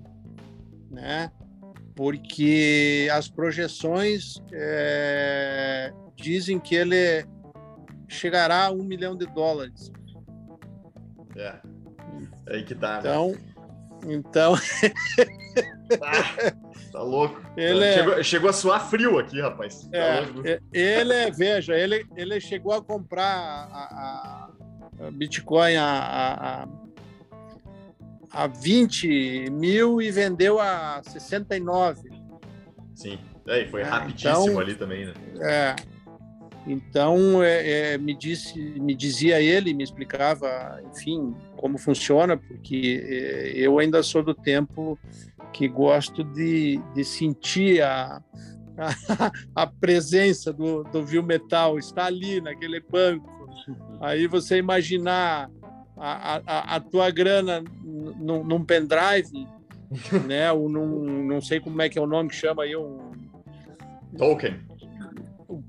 né? 0.90 1.30
Porque 1.94 3.08
as 3.12 3.28
projeções 3.28 4.40
é, 4.52 5.92
dizem 6.16 6.58
que 6.58 6.74
ele 6.74 7.26
chegará 8.08 8.66
a 8.66 8.70
um 8.70 8.82
milhão 8.82 9.16
de 9.16 9.26
dólares. 9.26 9.92
É. 11.36 11.58
É 12.46 12.56
aí 12.56 12.64
que 12.64 12.74
tá. 12.74 12.94
Né? 12.94 13.00
Então, 13.00 13.36
então. 14.06 14.54
ah, 16.02 16.52
tá 16.92 17.02
louco. 17.02 17.40
Ele 17.56 17.84
é- 17.84 17.92
chegou, 17.94 18.14
é... 18.14 18.22
chegou, 18.22 18.50
a 18.50 18.52
suar 18.52 18.88
frio 18.88 19.18
aqui, 19.18 19.40
rapaz. 19.40 19.88
Tá 19.88 19.98
é, 20.44 20.60
ele, 20.72 21.12
é, 21.12 21.30
veja, 21.30 21.74
ele, 21.74 22.06
ele 22.16 22.40
chegou 22.40 22.72
a 22.72 22.82
comprar 22.82 23.22
a 23.22 24.50
Bitcoin 25.12 25.76
a, 25.76 26.66
a, 28.32 28.44
a 28.44 28.46
20 28.46 29.50
mil 29.50 30.02
e 30.02 30.10
vendeu 30.10 30.60
a 30.60 31.02
69. 31.02 32.10
Sim, 32.94 33.18
é, 33.46 33.66
foi 33.66 33.82
rapidíssimo 33.82 34.50
então, 34.50 34.60
ali 34.60 34.74
também, 34.74 35.06
né? 35.06 35.14
É. 35.40 35.76
Então, 36.66 37.42
é, 37.42 37.94
é, 37.94 37.98
me, 37.98 38.14
disse, 38.14 38.58
me 38.78 38.94
dizia 38.94 39.40
ele, 39.40 39.72
me 39.72 39.82
explicava, 39.82 40.80
enfim, 40.90 41.34
como 41.56 41.78
funciona, 41.78 42.36
porque 42.36 43.02
é, 43.08 43.52
eu 43.54 43.78
ainda 43.78 44.02
sou 44.02 44.22
do 44.22 44.34
tempo 44.34 44.98
que 45.52 45.66
gosto 45.66 46.22
de, 46.22 46.80
de 46.94 47.04
sentir 47.04 47.82
a, 47.82 48.22
a, 48.76 49.32
a 49.54 49.66
presença 49.66 50.52
do, 50.52 50.84
do 50.84 51.04
Viu 51.04 51.22
Metal, 51.22 51.78
está 51.78 52.06
ali 52.06 52.40
naquele 52.40 52.80
banco. 52.80 53.39
Aí 54.00 54.26
você 54.26 54.58
imaginar 54.58 55.50
a, 55.96 56.40
a, 56.46 56.76
a 56.76 56.80
tua 56.80 57.10
grana 57.10 57.62
num, 57.82 58.44
num 58.44 58.64
pendrive, 58.64 59.46
né? 60.26 60.50
Ou 60.52 60.68
num, 60.68 61.26
não 61.26 61.40
sei 61.40 61.60
como 61.60 61.80
é 61.82 61.88
que 61.88 61.98
é 61.98 62.02
o 62.02 62.06
nome 62.06 62.30
que 62.30 62.36
chama 62.36 62.62
aí, 62.62 62.76
um... 62.76 63.10
Token 64.16 64.70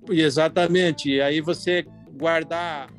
Exatamente. 0.09 1.09
E 1.09 1.21
aí 1.21 1.41
você 1.41 1.85
guardar 2.13 2.89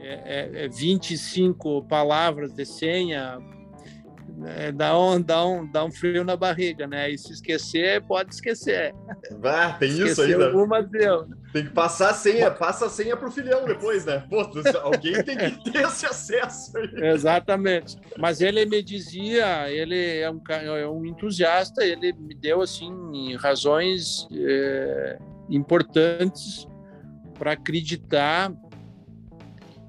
é, 0.00 0.64
é, 0.64 0.68
25 0.68 1.78
é 1.78 1.88
palavras 1.88 2.52
de 2.52 2.64
senha 2.64 3.38
é, 4.46 4.72
dá, 4.72 4.98
um, 4.98 5.20
dá, 5.20 5.46
um, 5.46 5.66
dá 5.66 5.84
um 5.84 5.90
frio 5.90 6.24
na 6.24 6.36
barriga, 6.36 6.86
né? 6.86 7.10
E 7.10 7.18
se 7.18 7.32
esquecer, 7.32 8.02
pode 8.02 8.34
esquecer. 8.34 8.94
Ah, 9.42 9.76
tem 9.78 9.90
isso 9.90 10.22
aí, 10.22 10.34
alguma 10.34 10.82
deu. 10.82 11.26
Tem 11.52 11.64
que 11.64 11.70
passar 11.70 12.10
a 12.10 12.14
senha, 12.14 12.50
passa 12.50 12.86
a 12.86 12.90
senha 12.90 13.16
pro 13.16 13.30
filhão 13.30 13.64
depois, 13.64 14.04
né? 14.04 14.24
Pô, 14.28 14.40
alguém 14.82 15.22
tem 15.22 15.36
que 15.36 15.70
ter 15.70 15.84
esse 15.84 16.04
acesso 16.04 16.76
aí. 16.76 16.90
Exatamente. 16.94 17.96
Mas 18.18 18.40
ele 18.40 18.66
me 18.66 18.82
dizia, 18.82 19.70
ele 19.70 20.18
é 20.18 20.30
um, 20.30 20.40
é 20.50 20.88
um 20.88 21.06
entusiasta, 21.06 21.84
ele 21.84 22.12
me 22.12 22.34
deu, 22.34 22.60
assim, 22.60 23.36
razões 23.36 24.26
é, 24.32 25.18
importantes 25.48 26.66
para 27.38 27.52
acreditar 27.52 28.52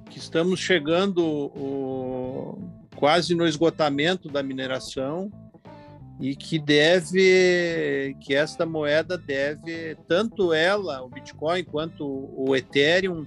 que 0.09 0.19
estamos 0.19 0.59
chegando 0.59 1.25
o, 1.25 2.57
quase 2.95 3.36
no 3.36 3.47
esgotamento 3.47 4.29
da 4.29 4.41
mineração 4.41 5.31
e 6.19 6.36
que 6.36 6.58
deve 6.58 8.15
que 8.21 8.34
esta 8.34 8.65
moeda 8.65 9.17
deve 9.17 9.95
tanto 10.08 10.53
ela 10.53 11.03
o 11.03 11.10
Bitcoin 11.10 11.63
quanto 11.63 12.05
o 12.05 12.55
Ethereum 12.55 13.25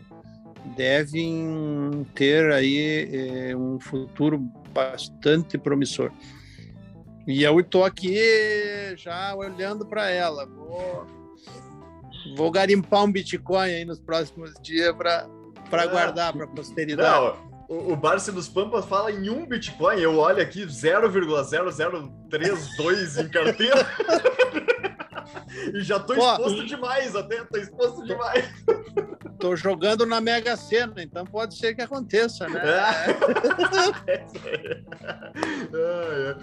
devem 0.76 2.06
ter 2.14 2.50
aí 2.52 3.08
é, 3.50 3.56
um 3.56 3.78
futuro 3.78 4.38
bastante 4.72 5.56
promissor. 5.56 6.10
E 7.26 7.42
eu 7.42 7.60
estou 7.60 7.84
aqui 7.84 8.16
já 8.96 9.34
olhando 9.34 9.86
para 9.86 10.10
ela. 10.10 10.46
Vou 10.46 11.06
Vou 12.36 12.50
garimpar 12.50 13.04
um 13.04 13.12
Bitcoin 13.12 13.70
aí 13.70 13.84
nos 13.84 14.00
próximos 14.00 14.52
dias 14.60 14.94
para 14.94 15.28
ah, 15.70 15.86
guardar 15.86 16.32
para 16.32 16.44
a 16.44 16.48
posteridade. 16.48 17.08
Não, 17.08 17.47
o, 17.68 17.92
o 17.92 17.96
Barça 17.96 18.32
dos 18.32 18.48
Pampas 18.48 18.86
fala 18.86 19.12
em 19.12 19.28
um 19.28 19.46
Bitcoin, 19.46 20.00
eu 20.00 20.18
olho 20.18 20.42
aqui 20.42 20.64
0,0032 20.64 23.24
em 23.24 23.28
carteira. 23.28 23.86
e 25.74 25.82
já 25.82 26.00
tô 26.00 26.14
exposto 26.14 26.56
Pô, 26.56 26.64
demais 26.64 27.14
até, 27.14 27.44
tô 27.44 27.58
exposto 27.58 28.06
demais. 28.06 28.48
Tô 29.38 29.54
jogando 29.54 30.06
na 30.06 30.20
Mega 30.20 30.56
Sena, 30.56 31.02
então 31.02 31.24
pode 31.24 31.56
ser 31.56 31.74
que 31.74 31.82
aconteça, 31.82 32.48
né? 32.48 32.60
É. 32.64 32.88
é, 35.76 36.32
é. 36.32 36.36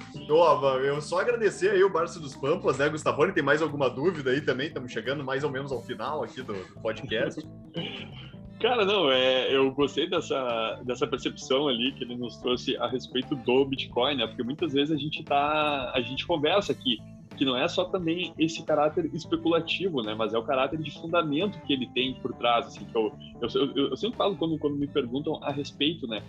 eu 0.87 1.01
só 1.01 1.19
agradecer 1.19 1.71
aí 1.71 1.83
o 1.83 1.89
Barça 1.89 2.19
dos 2.19 2.35
Pampas, 2.35 2.77
né, 2.77 2.87
Gustavone? 2.87 3.33
Tem 3.33 3.43
mais 3.43 3.63
alguma 3.63 3.89
dúvida 3.89 4.29
aí 4.29 4.41
também? 4.41 4.67
Estamos 4.67 4.91
chegando 4.91 5.23
mais 5.23 5.43
ou 5.43 5.49
menos 5.49 5.71
ao 5.71 5.81
final 5.81 6.23
aqui 6.23 6.39
do, 6.41 6.53
do 6.53 6.79
podcast. 6.81 7.41
Cara, 8.59 8.85
não, 8.85 9.11
é, 9.11 9.53
eu 9.53 9.71
gostei 9.71 10.09
dessa, 10.09 10.81
dessa 10.85 11.05
percepção 11.05 11.67
ali 11.67 11.91
que 11.91 12.03
ele 12.03 12.15
nos 12.15 12.37
trouxe 12.37 12.77
a 12.77 12.87
respeito 12.87 13.35
do 13.35 13.65
Bitcoin, 13.65 14.15
né? 14.15 14.27
Porque 14.27 14.43
muitas 14.43 14.73
vezes 14.73 14.95
a 14.95 14.97
gente 14.97 15.23
tá, 15.23 15.91
a 15.93 16.01
gente 16.01 16.25
conversa 16.25 16.71
aqui 16.71 16.97
que 17.35 17.45
não 17.45 17.57
é 17.57 17.67
só 17.67 17.85
também 17.85 18.33
esse 18.39 18.63
caráter 18.63 19.09
especulativo, 19.13 20.01
né? 20.01 20.15
Mas 20.15 20.33
é 20.33 20.37
o 20.37 20.43
caráter 20.43 20.79
de 20.79 20.91
fundamento 20.91 21.59
que 21.61 21.73
ele 21.73 21.87
tem 21.87 22.13
por 22.15 22.33
trás, 22.33 22.67
assim, 22.67 22.85
que 22.85 22.95
eu, 22.95 23.13
eu, 23.41 23.49
eu, 23.75 23.89
eu 23.89 23.97
sempre 23.97 24.17
falo 24.17 24.35
quando, 24.35 24.57
quando 24.57 24.77
me 24.77 24.87
perguntam 24.87 25.37
a 25.43 25.51
respeito, 25.51 26.07
né? 26.07 26.23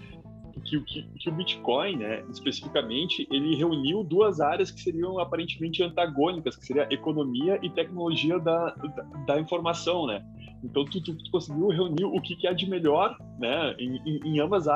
Que, 0.64 0.80
que, 0.80 1.02
que, 1.02 1.28
o 1.28 1.32
Bitcoin, 1.32 1.96
né, 1.96 2.24
especificamente, 2.30 3.28
ele 3.30 3.54
reuniu 3.54 4.02
duas 4.02 4.40
áreas 4.40 4.70
que 4.70 4.80
seriam 4.80 5.18
aparentemente 5.18 5.82
antagônicas, 5.82 6.56
que 6.56 6.66
seria 6.66 6.88
economia 6.90 7.58
e 7.62 7.70
tecnologia 7.70 8.38
da, 8.40 8.70
da, 8.70 9.02
da 9.26 9.40
informação, 9.40 10.06
né? 10.06 10.24
Então, 10.64 10.84
tu, 10.84 11.00
tu, 11.00 11.14
tu, 11.14 11.30
conseguiu 11.30 11.68
reunir 11.68 12.04
o 12.04 12.20
que, 12.20 12.34
que 12.36 12.46
há 12.46 12.52
de 12.52 12.68
melhor 12.68 13.16
né, 13.38 13.74
em, 13.78 13.96
em, 14.06 14.20
em 14.24 14.40
ambas 14.40 14.66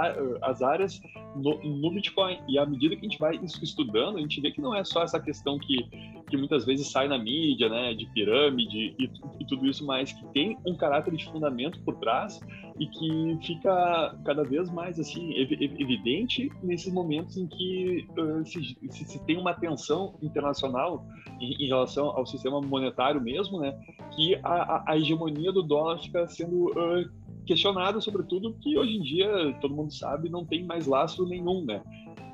as 0.43 0.63
áreas 0.63 1.01
no, 1.35 1.63
no, 1.63 1.91
Bitcoin. 1.91 2.39
E 2.49 2.59
à 2.59 2.67
medida 2.67 2.95
que 2.95 3.07
a 3.07 3.09
gente 3.09 3.19
vai 3.19 3.37
estudando, 3.43 4.19
a 4.19 4.21
gente 4.21 4.41
vê 4.41 4.51
que 4.51 4.61
não 4.61 4.75
é 4.75 4.85
só 4.85 5.03
essa 5.03 5.19
questão 5.19 5.59
que, 5.59 5.77
que 6.31 6.37
muitas 6.37 6.65
vezes 6.65 6.91
sai 6.91 7.09
na 7.09 7.19
mídia, 7.19 7.69
né, 7.69 7.93
de 7.93 8.07
pirâmide 8.07 8.95
e, 8.99 9.11
e 9.41 9.45
tudo 9.47 9.67
isso, 9.67 9.85
mas 9.85 10.13
que 10.13 10.25
tem 10.33 10.57
um 10.65 10.75
caráter 10.75 11.15
de 11.15 11.25
fundamento 11.25 11.81
por 11.81 11.97
trás 11.97 12.41
e 12.79 12.87
que 12.87 13.39
fica 13.47 14.17
cada 14.25 14.43
vez 14.43 14.71
mais 14.71 14.99
assim 14.99 15.35
evidente 15.37 16.51
nesses 16.63 16.93
momentos 16.93 17.37
em 17.37 17.47
que 17.47 18.07
se, 18.47 18.77
se, 18.89 19.05
se, 19.05 19.27
tem 19.27 19.37
uma 19.37 19.53
tensão 19.53 20.15
internacional 20.23 21.05
em, 21.41 21.65
em, 21.65 21.67
relação 21.67 22.07
ao 22.07 22.25
sistema 22.25 22.61
monetário 22.61 23.21
mesmo, 23.21 23.61
né, 23.61 23.79
que 24.15 24.37
a, 24.43 24.93
a 24.93 24.97
hegemonia 24.97 25.53
do 25.53 25.63
dólar 25.63 25.99
fica 25.99 26.27
sendo 26.27 26.71
uh, 26.71 27.11
questionada, 27.45 28.01
sobretudo 28.01 28.55
que 28.61 28.79
hoje 28.79 28.97
em 28.97 29.03
dia 29.03 29.59
todo 29.61 29.75
mundo 29.75 29.93
sabe 29.93 30.29
não 30.29 30.45
tem 30.45 30.65
mais 30.65 30.87
laço 30.87 31.27
nenhum, 31.27 31.65
né? 31.65 31.83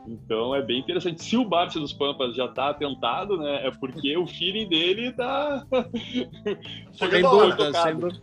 Então 0.06 0.54
é 0.54 0.62
bem 0.62 0.80
interessante. 0.80 1.22
Se 1.22 1.36
o 1.36 1.44
Barça 1.44 1.80
dos 1.80 1.92
Pampas 1.92 2.34
já 2.34 2.46
está 2.46 2.70
atentado, 2.70 3.36
né, 3.36 3.66
é 3.66 3.70
porque 3.70 4.16
o 4.16 4.26
feeling 4.26 4.68
dele 4.68 5.08
está 5.08 5.66
sem 6.92 7.22
dúvida, 7.22 7.72
sem 7.72 7.96
dúvida. 7.96 8.22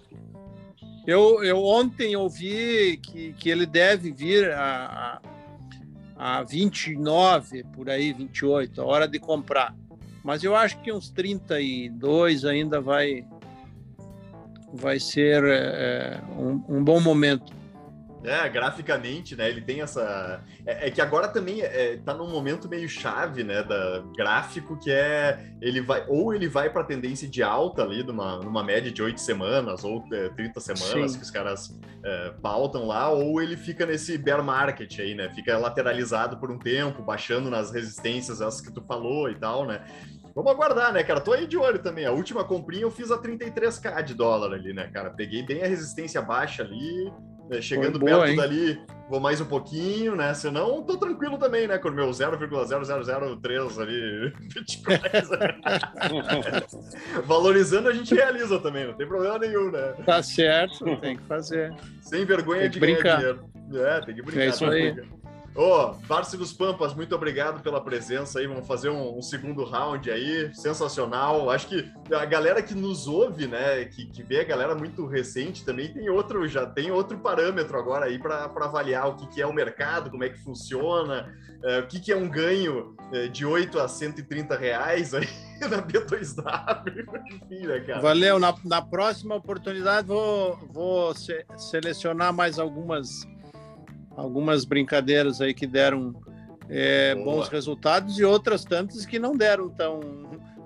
Eu, 1.05 1.43
eu 1.43 1.61
ontem 1.61 2.15
ouvi 2.15 2.97
que, 2.97 3.33
que 3.33 3.49
ele 3.49 3.65
deve 3.65 4.11
vir 4.11 4.51
a, 4.51 5.19
a, 6.15 6.37
a 6.39 6.43
29, 6.43 7.63
por 7.75 7.89
aí, 7.89 8.13
28, 8.13 8.81
a 8.81 8.85
hora 8.85 9.07
de 9.07 9.19
comprar. 9.19 9.75
Mas 10.23 10.43
eu 10.43 10.55
acho 10.55 10.79
que 10.79 10.91
uns 10.91 11.09
32 11.09 12.45
ainda 12.45 12.79
vai, 12.79 13.25
vai 14.73 14.97
ser 14.97 15.43
é, 15.43 16.21
um, 16.37 16.77
um, 16.77 16.83
bom 16.83 17.01
momento. 17.01 17.51
É, 18.23 18.47
graficamente, 18.47 19.35
né? 19.35 19.49
Ele 19.49 19.61
tem 19.61 19.81
essa. 19.81 20.41
É, 20.65 20.87
é 20.87 20.91
que 20.91 21.01
agora 21.01 21.27
também 21.27 21.61
é, 21.61 21.97
tá 21.97 22.13
num 22.13 22.29
momento 22.29 22.69
meio 22.69 22.87
chave, 22.87 23.43
né? 23.43 23.63
Da 23.63 24.03
gráfico, 24.15 24.77
que 24.79 24.91
é 24.91 25.53
ele 25.61 25.81
vai 25.81 26.05
ou 26.07 26.33
ele 26.33 26.47
vai 26.47 26.69
para 26.69 26.83
tendência 26.83 27.27
de 27.27 27.43
alta 27.43 27.83
ali, 27.83 28.03
numa, 28.03 28.37
numa 28.37 28.63
média 28.63 28.91
de 28.91 29.01
oito 29.01 29.19
semanas 29.19 29.83
ou 29.83 30.03
é, 30.11 30.29
30 30.29 30.59
semanas 30.59 31.11
Sim. 31.11 31.17
que 31.17 31.23
os 31.23 31.31
caras 31.31 31.77
é, 32.03 32.33
pautam 32.41 32.85
lá, 32.85 33.09
ou 33.09 33.41
ele 33.41 33.57
fica 33.57 33.85
nesse 33.85 34.17
bear 34.17 34.43
market 34.43 34.99
aí, 34.99 35.13
né? 35.13 35.29
Fica 35.29 35.57
lateralizado 35.57 36.37
por 36.37 36.49
um 36.51 36.57
tempo, 36.57 37.03
baixando 37.03 37.49
nas 37.49 37.71
resistências, 37.71 38.41
essas 38.41 38.61
que 38.61 38.71
tu 38.71 38.81
falou 38.81 39.29
e 39.29 39.35
tal, 39.35 39.65
né? 39.65 39.81
Vamos 40.35 40.51
aguardar, 40.51 40.91
né, 40.91 41.03
cara? 41.03 41.21
Tô 41.21 41.31
aí 41.31 41.45
de 41.45 41.57
olho 41.57 41.79
também. 41.79 42.05
A 42.05 42.11
última 42.11 42.43
comprinha 42.43 42.83
eu 42.83 42.91
fiz 42.91 43.11
a 43.11 43.17
33k 43.17 44.01
de 44.03 44.15
dólar 44.15 44.53
ali, 44.53 44.73
né, 44.73 44.89
cara? 44.91 45.11
Peguei 45.11 45.43
bem 45.43 45.61
a 45.61 45.67
resistência 45.67 46.21
baixa 46.21 46.63
ali, 46.63 47.11
né? 47.49 47.61
chegando 47.61 47.99
boa, 47.99 48.11
perto 48.11 48.29
hein? 48.29 48.37
dali, 48.37 48.81
vou 49.09 49.19
mais 49.19 49.41
um 49.41 49.45
pouquinho, 49.45 50.15
né? 50.15 50.33
Senão, 50.33 50.81
tô 50.83 50.97
tranquilo 50.97 51.37
também, 51.37 51.67
né? 51.67 51.77
Com 51.77 51.89
o 51.89 51.91
meu 51.91 52.09
0,0003 52.09 53.81
ali, 53.81 54.33
Valorizando, 57.25 57.89
a 57.89 57.93
gente 57.93 58.13
realiza 58.13 58.59
também, 58.59 58.87
não 58.87 58.93
tem 58.93 59.07
problema 59.07 59.39
nenhum, 59.39 59.71
né? 59.71 59.93
Tá 60.05 60.21
certo, 60.23 60.97
tem 60.97 61.17
que 61.17 61.23
fazer. 61.23 61.73
Sem 62.01 62.25
vergonha 62.25 62.69
de 62.69 62.79
brincar. 62.79 63.17
dinheiro. 63.17 63.43
É, 63.73 64.01
tem 64.01 64.15
que 64.15 64.21
brincar. 64.21 64.41
É 64.41 64.47
isso 64.47 64.65
aí. 64.65 64.95
Ô, 65.55 65.95
oh, 65.95 66.37
dos 66.37 66.51
Pampas, 66.51 66.95
muito 66.95 67.13
obrigado 67.13 67.61
pela 67.61 67.79
presença 67.79 68.39
aí. 68.39 68.47
Vamos 68.47 68.65
fazer 68.65 68.89
um, 68.89 69.19
um, 69.19 69.21
segundo 69.21 69.63
round 69.63 70.09
aí, 70.09 70.49
sensacional. 70.55 71.47
Acho 71.51 71.67
que 71.67 71.91
a 72.11 72.25
galera 72.25 72.61
que 72.63 72.73
nos 72.73 73.07
ouve, 73.07 73.45
né, 73.45 73.85
que, 73.85 74.07
que 74.07 74.23
vê 74.23 74.39
a 74.39 74.43
galera 74.43 74.73
muito 74.73 75.05
recente, 75.05 75.63
também 75.63 75.93
tem 75.93 76.09
outro, 76.09 76.47
já 76.47 76.65
tem 76.65 76.89
outro 76.89 77.19
parâmetro 77.19 77.77
agora 77.77 78.07
aí 78.07 78.17
para 78.17 78.45
avaliar 78.45 79.07
o 79.09 79.15
que, 79.15 79.27
que 79.27 79.41
é 79.41 79.45
o 79.45 79.53
mercado, 79.53 80.09
como 80.09 80.23
é 80.23 80.29
que 80.29 80.39
funciona, 80.39 81.31
é, 81.63 81.79
o 81.81 81.87
que, 81.87 81.99
que 81.99 82.11
é 82.11 82.15
um 82.15 82.27
ganho 82.27 82.95
é, 83.11 83.27
de 83.27 83.45
8 83.45 83.79
a 83.79 83.87
130 83.87 84.57
reais 84.57 85.13
aí 85.13 85.29
na 85.69 85.83
B2W. 85.83 87.21
Enfim, 87.31 87.67
né, 87.67 87.79
cara? 87.81 88.01
Valeu. 88.01 88.39
Na, 88.39 88.55
na 88.65 88.81
próxima 88.81 89.35
oportunidade 89.35 90.07
vou, 90.07 90.57
vou 90.71 91.13
se, 91.13 91.45
selecionar 91.55 92.33
mais 92.33 92.57
algumas 92.57 93.27
algumas 94.15 94.65
brincadeiras 94.65 95.41
aí 95.41 95.53
que 95.53 95.67
deram 95.67 96.15
é, 96.69 97.15
bons 97.15 97.49
resultados 97.49 98.17
e 98.19 98.23
outras 98.23 98.63
tantas 98.63 99.05
que 99.05 99.19
não 99.19 99.35
deram 99.35 99.69
tão, 99.69 100.01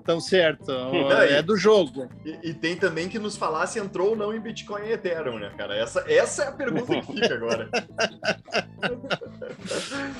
tão 0.04 0.20
certo. 0.20 0.70
é 1.28 1.42
do 1.42 1.56
jogo. 1.56 2.08
E, 2.24 2.50
e, 2.50 2.54
tem 2.54 2.76
também 2.76 3.08
que 3.08 3.18
nos 3.18 3.36
falar 3.36 3.66
se 3.66 3.78
entrou 3.78 4.10
ou 4.10 4.16
não 4.16 4.34
em 4.34 4.40
Bitcoin 4.40 4.82
e 4.86 4.92
Ethereum, 4.92 5.38
né, 5.38 5.52
cara? 5.56 5.76
Essa, 5.76 6.04
essa 6.08 6.44
é 6.44 6.48
a 6.48 6.52
pergunta 6.52 7.00
que 7.00 7.12
fica 7.12 7.34
agora. 7.34 7.68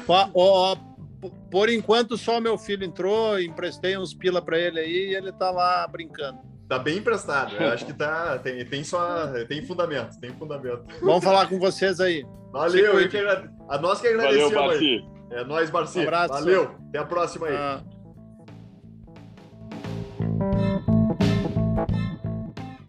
ó, 0.09 0.29
ó, 0.35 0.77
por 1.51 1.69
enquanto, 1.69 2.17
só 2.17 2.41
meu 2.41 2.57
filho 2.57 2.85
entrou, 2.85 3.41
emprestei 3.41 3.97
uns 3.97 4.15
pila 4.15 4.41
para 4.41 4.59
ele 4.59 4.79
aí 4.81 5.11
e 5.11 5.15
ele 5.15 5.33
tá 5.33 5.51
lá 5.51 5.87
brincando. 5.87 6.39
Tá 6.69 6.79
bem 6.79 6.99
emprestado. 6.99 7.55
Eu 7.57 7.71
acho 7.71 7.87
que 7.87 7.93
tá, 7.95 8.39
tem, 8.39 8.65
tem 8.65 8.85
só 8.85 9.29
tem 9.49 9.65
fundamento, 9.65 10.21
tem 10.21 10.31
fundamento. 10.31 10.85
Vamos 11.01 11.25
falar 11.25 11.49
com 11.49 11.59
vocês 11.59 11.99
aí. 11.99 12.25
Valeu, 12.53 13.01
eu 13.01 13.09
que, 13.09 13.17
a 13.17 13.79
nós 13.79 14.01
que 14.01 14.09
agradecemos 14.09 14.53
Valeu, 14.53 14.79
aí. 14.79 15.05
É 15.31 15.45
nós, 15.45 15.71
Barci. 15.71 15.99
Um 15.99 16.03
abraço. 16.03 16.33
Valeu. 16.35 16.75
Até 16.89 16.99
a 16.99 17.05
próxima 17.05 17.47
aí. 17.47 17.55
Ah. 17.55 17.83